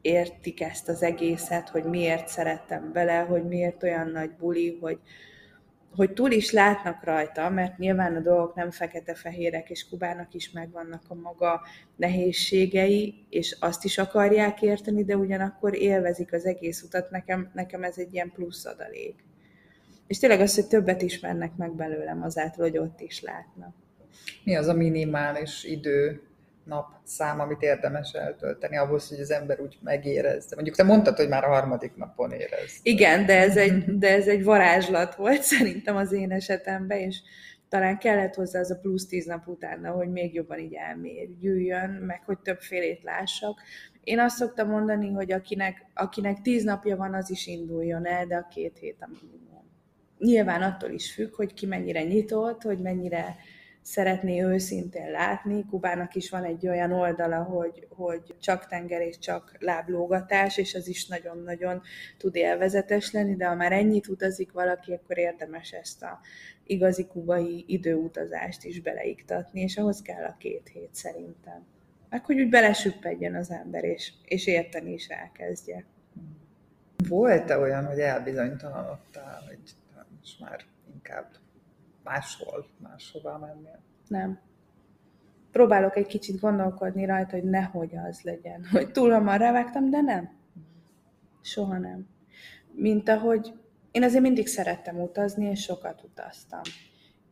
értik 0.00 0.60
ezt 0.60 0.88
az 0.88 1.02
egészet, 1.02 1.68
hogy 1.68 1.84
miért 1.84 2.28
szerettem 2.28 2.92
bele, 2.92 3.18
hogy 3.18 3.44
miért 3.44 3.82
olyan 3.82 4.08
nagy 4.08 4.30
buli, 4.30 4.78
hogy, 4.80 4.98
hogy 5.94 6.12
túl 6.12 6.30
is 6.30 6.50
látnak 6.50 7.04
rajta, 7.04 7.50
mert 7.50 7.78
nyilván 7.78 8.16
a 8.16 8.20
dolgok 8.20 8.54
nem 8.54 8.70
fekete-fehérek, 8.70 9.70
és 9.70 9.88
Kubának 9.88 10.34
is 10.34 10.50
megvannak 10.50 11.02
a 11.08 11.14
maga 11.14 11.60
nehézségei, 11.96 13.26
és 13.30 13.56
azt 13.60 13.84
is 13.84 13.98
akarják 13.98 14.62
érteni, 14.62 15.04
de 15.04 15.16
ugyanakkor 15.16 15.76
élvezik 15.76 16.32
az 16.32 16.44
egész 16.44 16.82
utat, 16.82 17.10
nekem, 17.10 17.50
nekem 17.54 17.82
ez 17.82 17.98
egy 17.98 18.14
ilyen 18.14 18.32
plusz 18.34 18.64
adalék. 18.64 19.24
És 20.06 20.18
tényleg 20.18 20.40
az, 20.40 20.54
hogy 20.54 20.66
többet 20.66 21.02
ismernek 21.02 21.56
meg 21.56 21.74
belőlem 21.74 22.22
azáltal, 22.22 22.68
hogy 22.68 22.78
ott 22.78 23.00
is 23.00 23.22
látnak. 23.22 23.74
Mi 24.44 24.56
az 24.56 24.66
a 24.66 24.74
minimális 24.74 25.64
idő, 25.64 26.22
nap 26.64 26.86
szám, 27.04 27.40
amit 27.40 27.62
érdemes 27.62 28.12
eltölteni 28.12 28.76
ahhoz, 28.76 29.08
hogy 29.08 29.20
az 29.20 29.30
ember 29.30 29.60
úgy 29.60 29.78
megérezze. 29.82 30.54
Mondjuk 30.54 30.76
te 30.76 30.82
mondtad, 30.82 31.16
hogy 31.16 31.28
már 31.28 31.44
a 31.44 31.48
harmadik 31.48 31.96
napon 31.96 32.30
érez. 32.30 32.78
Igen, 32.82 33.26
de 33.26 33.38
ez 33.38 33.56
egy, 33.56 33.98
de 33.98 34.14
ez 34.14 34.26
egy 34.26 34.44
varázslat 34.44 35.14
volt 35.14 35.42
szerintem 35.42 35.96
az 35.96 36.12
én 36.12 36.30
esetemben, 36.30 36.98
és 36.98 37.20
talán 37.68 37.98
kellett 37.98 38.34
hozzá 38.34 38.60
az 38.60 38.70
a 38.70 38.78
plusz 38.78 39.06
tíz 39.06 39.26
nap 39.26 39.48
utána, 39.48 39.90
hogy 39.90 40.08
még 40.08 40.34
jobban 40.34 40.58
így 40.58 40.74
elmérjüljön, 40.74 41.90
meg 41.90 42.22
hogy 42.24 42.38
többfélét 42.38 43.02
lássak. 43.02 43.60
Én 44.04 44.18
azt 44.18 44.36
szoktam 44.36 44.68
mondani, 44.68 45.10
hogy 45.10 45.32
akinek, 45.32 45.86
akinek 45.94 46.40
tíz 46.42 46.64
napja 46.64 46.96
van, 46.96 47.14
az 47.14 47.30
is 47.30 47.46
induljon 47.46 48.06
el, 48.06 48.26
de 48.26 48.36
a 48.36 48.48
két 48.50 48.78
hét 48.78 48.96
a 49.00 49.08
minimum. 49.20 49.70
Nyilván 50.18 50.62
attól 50.62 50.90
is 50.90 51.12
függ, 51.12 51.34
hogy 51.34 51.54
ki 51.54 51.66
mennyire 51.66 52.02
nyitott, 52.02 52.62
hogy 52.62 52.78
mennyire 52.78 53.36
szeretné 53.82 54.42
őszintén 54.42 55.10
látni. 55.10 55.66
Kubának 55.70 56.14
is 56.14 56.30
van 56.30 56.44
egy 56.44 56.68
olyan 56.68 56.92
oldala, 56.92 57.42
hogy, 57.42 57.86
hogy 57.90 58.34
csak 58.40 58.66
tenger 58.66 59.00
és 59.00 59.18
csak 59.18 59.56
láblógatás, 59.58 60.56
és 60.56 60.74
az 60.74 60.88
is 60.88 61.06
nagyon-nagyon 61.06 61.82
tud 62.18 62.36
élvezetes 62.36 63.12
lenni, 63.12 63.36
de 63.36 63.46
ha 63.46 63.54
már 63.54 63.72
ennyit 63.72 64.08
utazik 64.08 64.52
valaki, 64.52 64.92
akkor 64.92 65.18
érdemes 65.18 65.72
ezt 65.72 66.02
a 66.02 66.20
igazi 66.66 67.06
kubai 67.06 67.64
időutazást 67.66 68.64
is 68.64 68.80
beleiktatni, 68.80 69.60
és 69.60 69.76
ahhoz 69.76 70.02
kell 70.02 70.24
a 70.24 70.36
két 70.38 70.70
hét 70.72 70.94
szerintem. 70.94 71.66
Meg 72.08 72.24
hogy 72.24 72.40
úgy 72.40 72.48
belesüppedjen 72.48 73.34
az 73.34 73.50
ember, 73.50 73.84
és, 73.84 74.12
és 74.24 74.46
érteni 74.46 74.92
is 74.92 75.06
elkezdje. 75.06 75.84
Volt-e 77.08 77.58
olyan, 77.58 77.86
hogy 77.86 77.98
elbizonytalanodtál, 77.98 79.42
hogy 79.46 79.58
most 80.18 80.40
már 80.40 80.60
inkább 80.94 81.41
máshol, 82.04 82.66
máshova 82.78 83.38
mennél? 83.38 83.80
Nem. 84.08 84.40
Próbálok 85.52 85.96
egy 85.96 86.06
kicsit 86.06 86.40
gondolkodni 86.40 87.04
rajta, 87.04 87.36
hogy 87.36 87.44
nehogy 87.44 87.96
az 87.96 88.20
legyen. 88.22 88.64
Hogy 88.72 88.90
túl 88.90 89.10
hamar 89.10 89.38
rávágtam, 89.38 89.90
de 89.90 90.00
nem. 90.00 90.30
Soha 91.40 91.78
nem. 91.78 92.06
Mint 92.72 93.08
ahogy 93.08 93.52
én 93.90 94.02
azért 94.02 94.22
mindig 94.22 94.46
szerettem 94.46 95.00
utazni, 95.00 95.44
és 95.44 95.60
sokat 95.60 96.02
utaztam. 96.02 96.60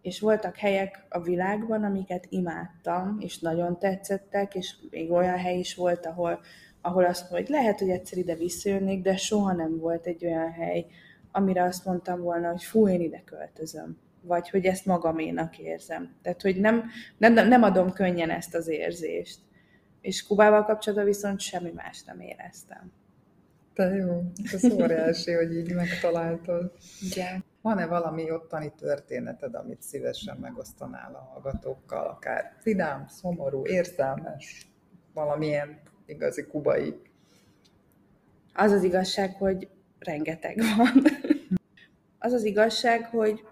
És 0.02 0.20
voltak 0.20 0.56
helyek 0.56 1.06
a 1.09 1.20
világban, 1.20 1.85
amiket 1.85 2.26
imádtam, 2.28 3.16
és 3.20 3.38
nagyon 3.38 3.78
tetszettek, 3.78 4.54
és 4.54 4.74
még 4.90 5.11
olyan 5.11 5.38
hely 5.38 5.59
is 5.59 5.74
volt, 5.74 6.06
ahol, 6.06 6.40
ahol 6.80 7.04
azt 7.04 7.20
mondom, 7.20 7.40
hogy 7.40 7.48
lehet, 7.48 7.78
hogy 7.78 7.88
egyszer 7.88 8.18
ide 8.18 8.35
visszajönnék, 8.35 9.02
de 9.02 9.16
soha 9.16 9.52
nem 9.52 9.78
volt 9.78 10.06
egy 10.06 10.24
olyan 10.24 10.50
hely, 10.52 10.87
amire 11.33 11.62
azt 11.62 11.85
mondtam 11.85 12.20
volna, 12.20 12.50
hogy 12.50 12.62
fú, 12.62 12.88
én 12.88 13.00
ide 13.00 13.22
költözöm 13.24 13.98
vagy 14.22 14.50
hogy 14.50 14.64
ezt 14.64 14.87
magaménak 14.87 15.59
érzem. 15.59 16.14
Tehát, 16.22 16.42
hogy 16.42 16.61
nem, 16.61 16.85
nem, 17.18 17.33
nem 17.33 17.62
adom 17.62 17.92
könnyen 17.92 18.30
ezt 18.30 18.54
az 18.54 18.68
érzést. 18.68 19.38
És 20.00 20.26
Kubával 20.26 20.64
kapcsolatban 20.64 21.09
viszont 21.09 21.40
semmi 21.40 21.70
más 21.74 22.02
nem 22.02 22.20
éreztem. 22.20 22.92
Te 23.74 23.85
jó, 23.85 24.22
ez 24.52 24.64
óriási, 24.72 25.33
hogy 25.33 25.56
így 25.56 25.74
megtaláltad. 25.74 26.72
Igen. 27.00 27.44
Van-e 27.62 27.87
valami 27.87 28.30
ottani 28.30 28.72
történeted, 28.78 29.54
amit 29.54 29.83
szívesen 29.83 30.37
megosztanál 30.40 31.14
a 31.14 31.30
hallgatókkal, 31.33 32.06
akár 32.06 32.56
vidám, 32.62 33.06
szomorú, 33.09 33.66
érzelmes, 33.66 34.66
valamilyen 35.14 35.80
igazi 36.06 36.46
kubai? 36.46 37.00
Az 38.54 38.72
az 38.72 38.83
igazság, 38.83 39.35
hogy 39.35 39.68
rengeteg 39.98 40.62
van. 40.76 40.92
Az 42.22 42.33
az 42.33 42.44
igazság, 42.44 43.04
hogy 43.04 43.44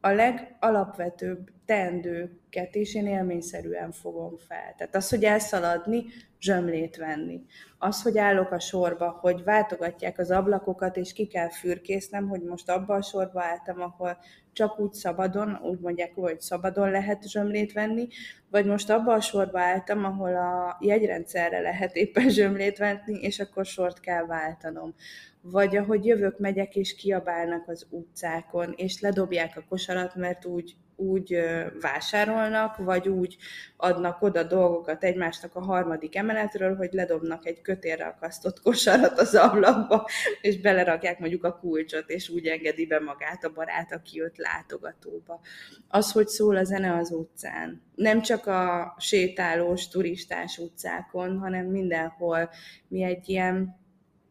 a 0.00 0.10
legalapvetőbb 0.10 1.48
teendőket 1.64 2.74
is 2.74 2.94
én 2.94 3.06
élményszerűen 3.06 3.92
fogom 3.92 4.36
fel. 4.36 4.74
Tehát 4.76 4.94
az, 4.94 5.08
hogy 5.08 5.24
elszaladni, 5.24 6.04
zsömlét 6.40 6.96
venni. 6.96 7.44
Az, 7.78 8.02
hogy 8.02 8.18
állok 8.18 8.50
a 8.50 8.58
sorba, 8.60 9.18
hogy 9.20 9.44
váltogatják 9.44 10.18
az 10.18 10.30
ablakokat, 10.30 10.96
és 10.96 11.12
ki 11.12 11.26
kell 11.26 11.48
fürkésznem, 11.48 12.28
hogy 12.28 12.42
most 12.42 12.70
abba 12.70 12.94
a 12.94 13.02
sorba 13.02 13.42
álltam, 13.42 13.80
ahol 13.80 14.18
csak 14.52 14.80
úgy 14.80 14.92
szabadon, 14.92 15.58
úgy 15.62 15.78
mondják, 15.80 16.14
hogy 16.14 16.40
szabadon 16.40 16.90
lehet 16.90 17.28
zsömlét 17.28 17.72
venni, 17.72 18.08
vagy 18.50 18.66
most 18.66 18.90
abba 18.90 19.12
a 19.12 19.20
sorba 19.20 19.60
álltam, 19.60 20.04
ahol 20.04 20.36
a 20.36 20.76
jegyrendszerre 20.80 21.60
lehet 21.60 21.96
éppen 21.96 22.28
zsömlét 22.28 22.78
venni, 22.78 23.20
és 23.20 23.40
akkor 23.40 23.64
sort 23.64 24.00
kell 24.00 24.26
váltanom. 24.26 24.94
Vagy 25.42 25.76
ahogy 25.76 26.04
jövök, 26.04 26.38
megyek, 26.38 26.76
és 26.76 26.94
kiabálnak 26.94 27.68
az 27.68 27.86
utcákon, 27.90 28.72
és 28.76 29.00
ledobják 29.00 29.56
a 29.56 29.64
kosarat, 29.68 30.14
mert 30.14 30.44
úgy 30.44 30.76
úgy 31.00 31.38
vásárolnak, 31.80 32.76
vagy 32.76 33.08
úgy 33.08 33.36
adnak 33.76 34.22
oda 34.22 34.42
dolgokat 34.42 35.04
egymásnak 35.04 35.54
a 35.54 35.60
harmadik 35.60 36.16
emeletről, 36.16 36.76
hogy 36.76 36.88
ledobnak 36.92 37.46
egy 37.46 37.60
kötélre 37.60 38.04
akasztott 38.04 38.60
kosarat 38.60 39.18
az 39.18 39.34
ablakba, 39.34 40.08
és 40.40 40.60
belerakják 40.60 41.18
mondjuk 41.18 41.44
a 41.44 41.58
kulcsot, 41.58 42.10
és 42.10 42.28
úgy 42.28 42.46
engedi 42.46 42.86
be 42.86 43.00
magát 43.00 43.44
a 43.44 43.52
barát, 43.52 43.92
aki 43.92 44.16
jött 44.16 44.36
látogatóba. 44.36 45.40
Az, 45.88 46.12
hogy 46.12 46.28
szól 46.28 46.56
a 46.56 46.64
zene 46.64 46.96
az 46.96 47.10
utcán. 47.10 47.82
Nem 47.94 48.22
csak 48.22 48.46
a 48.46 48.94
sétálós, 48.98 49.88
turistás 49.88 50.58
utcákon, 50.58 51.38
hanem 51.38 51.66
mindenhol 51.66 52.50
mi 52.88 53.02
egy 53.02 53.28
ilyen 53.28 53.79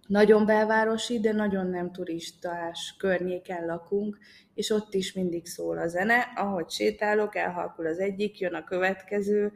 nagyon 0.10 0.46
belvárosi, 0.46 1.20
de 1.20 1.32
nagyon 1.32 1.68
nem 1.68 1.92
turistás 1.92 2.96
környéken 2.98 3.66
lakunk, 3.66 4.18
és 4.54 4.70
ott 4.70 4.94
is 4.94 5.14
mindig 5.14 5.46
szól 5.46 5.78
a 5.78 5.88
zene, 5.88 6.34
ahogy 6.36 6.70
sétálok, 6.70 7.36
elhalkul 7.36 7.88
az 7.88 8.00
egyik, 8.00 8.40
jön 8.40 8.54
a 8.54 8.64
következő, 8.64 9.52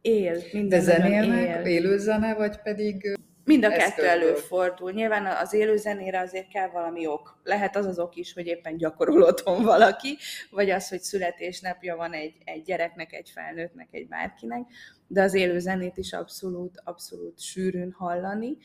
él, 0.00 0.42
minden 0.52 0.78
De 0.78 0.84
zenélnek, 0.84 1.66
él. 1.66 1.72
élő 1.72 1.98
zene, 1.98 2.34
vagy 2.34 2.56
pedig 2.62 3.18
Mind 3.44 3.64
a 3.64 3.68
kettő 3.68 4.06
előfordul. 4.06 4.92
Nyilván 4.92 5.26
az 5.26 5.52
élő 5.52 5.76
zenére 5.76 6.20
azért 6.20 6.48
kell 6.48 6.68
valami 6.68 7.06
ok. 7.06 7.40
Lehet 7.44 7.76
az 7.76 7.86
az 7.86 7.98
ok 7.98 8.16
is, 8.16 8.32
hogy 8.32 8.46
éppen 8.46 8.76
gyakorol 8.76 9.22
otthon 9.22 9.62
valaki, 9.62 10.16
vagy 10.50 10.70
az, 10.70 10.88
hogy 10.88 11.00
születésnapja 11.00 11.96
van 11.96 12.12
egy, 12.12 12.34
egy 12.44 12.62
gyereknek, 12.62 13.12
egy 13.12 13.30
felnőttnek, 13.34 13.88
egy 13.90 14.08
bárkinek, 14.08 14.60
de 15.06 15.22
az 15.22 15.34
élő 15.34 15.58
zenét 15.58 15.96
is 15.96 16.12
abszolút, 16.12 16.80
abszolút 16.84 17.40
sűrűn 17.40 17.92
hallani 17.92 18.56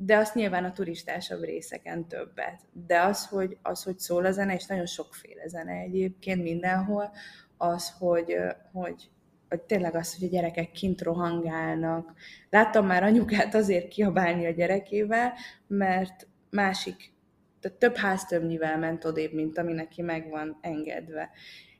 de 0.00 0.16
azt 0.16 0.34
nyilván 0.34 0.64
a 0.64 0.72
turistásabb 0.72 1.42
részeken 1.42 2.08
többet. 2.08 2.60
De 2.86 3.00
az, 3.00 3.26
hogy, 3.26 3.58
az, 3.62 3.82
hogy 3.82 3.98
szól 3.98 4.24
a 4.24 4.30
zene, 4.30 4.54
és 4.54 4.66
nagyon 4.66 4.86
sokféle 4.86 5.48
zene 5.48 5.72
egyébként 5.72 6.42
mindenhol, 6.42 7.12
az, 7.56 7.94
hogy, 7.98 8.36
hogy, 8.72 9.10
hogy 9.48 9.60
tényleg 9.60 9.94
az, 9.94 10.18
hogy 10.18 10.28
a 10.28 10.30
gyerekek 10.30 10.70
kint 10.70 11.02
rohangálnak. 11.02 12.12
Láttam 12.50 12.86
már 12.86 13.02
anyukát 13.02 13.54
azért 13.54 13.88
kiabálni 13.88 14.46
a 14.46 14.50
gyerekével, 14.50 15.32
mert 15.66 16.26
másik, 16.50 17.12
tehát 17.60 17.78
több 17.78 17.96
háztömnyivel 17.96 18.78
ment 18.78 19.04
odébb, 19.04 19.32
mint 19.32 19.58
ami 19.58 19.72
neki 19.72 20.02
meg 20.02 20.28
van 20.28 20.58
engedve. 20.60 21.30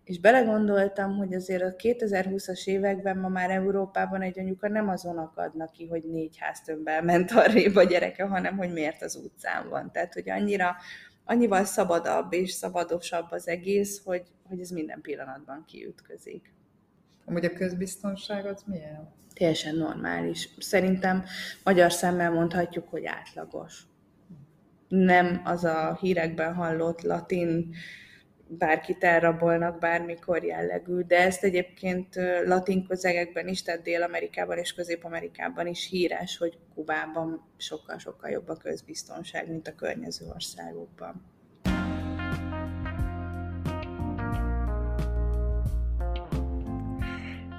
És 0.09 0.21
belegondoltam, 0.21 1.17
hogy 1.17 1.35
azért 1.35 1.63
a 1.63 1.75
2020-as 1.77 2.67
években 2.67 3.19
ma 3.19 3.29
már 3.29 3.51
Európában 3.51 4.23
egy 4.23 4.39
anyuka 4.39 4.69
nem 4.69 4.89
azon 4.89 5.19
akadnak 5.19 5.73
ki, 5.73 5.87
hogy 5.87 6.05
négy 6.05 6.37
háztömbben 6.39 7.05
ment 7.05 7.31
arrébb 7.31 7.77
a 7.77 7.83
gyereke, 7.83 8.25
hanem 8.25 8.57
hogy 8.57 8.73
miért 8.73 9.03
az 9.03 9.17
utcán 9.17 9.69
van. 9.69 9.93
Tehát, 9.93 10.15
hogy 10.15 10.31
annyira, 10.31 10.77
annyival 11.25 11.65
szabadabb 11.65 12.33
és 12.33 12.51
szabadosabb 12.51 13.27
az 13.31 13.49
egész, 13.49 14.03
hogy, 14.05 14.23
hogy 14.49 14.61
ez 14.61 14.71
minden 14.71 15.01
pillanatban 15.01 15.65
kiütközik. 15.67 16.53
Amúgy 17.25 17.45
a 17.45 17.53
közbiztonság 17.53 18.47
az 18.47 18.63
milyen? 18.67 19.13
Teljesen 19.35 19.75
normális. 19.75 20.49
Szerintem 20.59 21.25
magyar 21.65 21.93
szemmel 21.93 22.31
mondhatjuk, 22.31 22.89
hogy 22.89 23.05
átlagos. 23.05 23.83
Nem 24.89 25.41
az 25.45 25.65
a 25.65 25.99
hírekben 26.01 26.55
hallott 26.55 27.03
latin 27.03 27.75
bárkit 28.49 29.05
elrabolnak 29.05 29.79
bármikor 29.79 30.45
jellegű, 30.45 31.01
de 31.01 31.19
ezt 31.19 31.45
egyébként 31.45 32.15
latin 32.45 32.87
közegekben 32.87 33.49
is, 33.49 33.63
tehát 33.63 33.83
Dél-Amerikában 33.83 34.59
és 34.59 34.75
Közép-Amerikában 34.75 35.67
is 35.67 35.89
híres, 35.89 36.39
hogy 36.39 36.59
Kubában 36.75 37.43
sokkal-sokkal 37.57 38.31
jobb 38.31 38.49
a 38.49 38.57
közbiztonság, 38.57 39.49
mint 39.49 39.69
a 39.69 39.75
környező 39.75 40.27
országokban. 40.35 41.37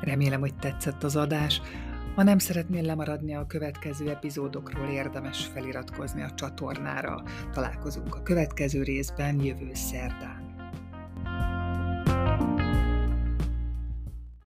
Remélem, 0.02 0.40
hogy 0.40 0.56
tetszett 0.56 1.04
az 1.04 1.16
adás. 1.16 1.62
Ha 2.16 2.24
nem 2.24 2.38
szeretnél 2.38 2.84
lemaradni 2.84 3.36
a 3.36 3.46
következő 3.46 4.10
epizódokról, 4.10 4.88
érdemes 4.88 5.46
feliratkozni 5.46 6.22
a 6.22 6.34
csatornára. 6.34 7.24
Találkozunk 7.54 8.16
a 8.16 8.22
következő 8.22 8.84
részben 8.84 9.44
jövő 9.44 9.70
szerdán. 9.74 10.49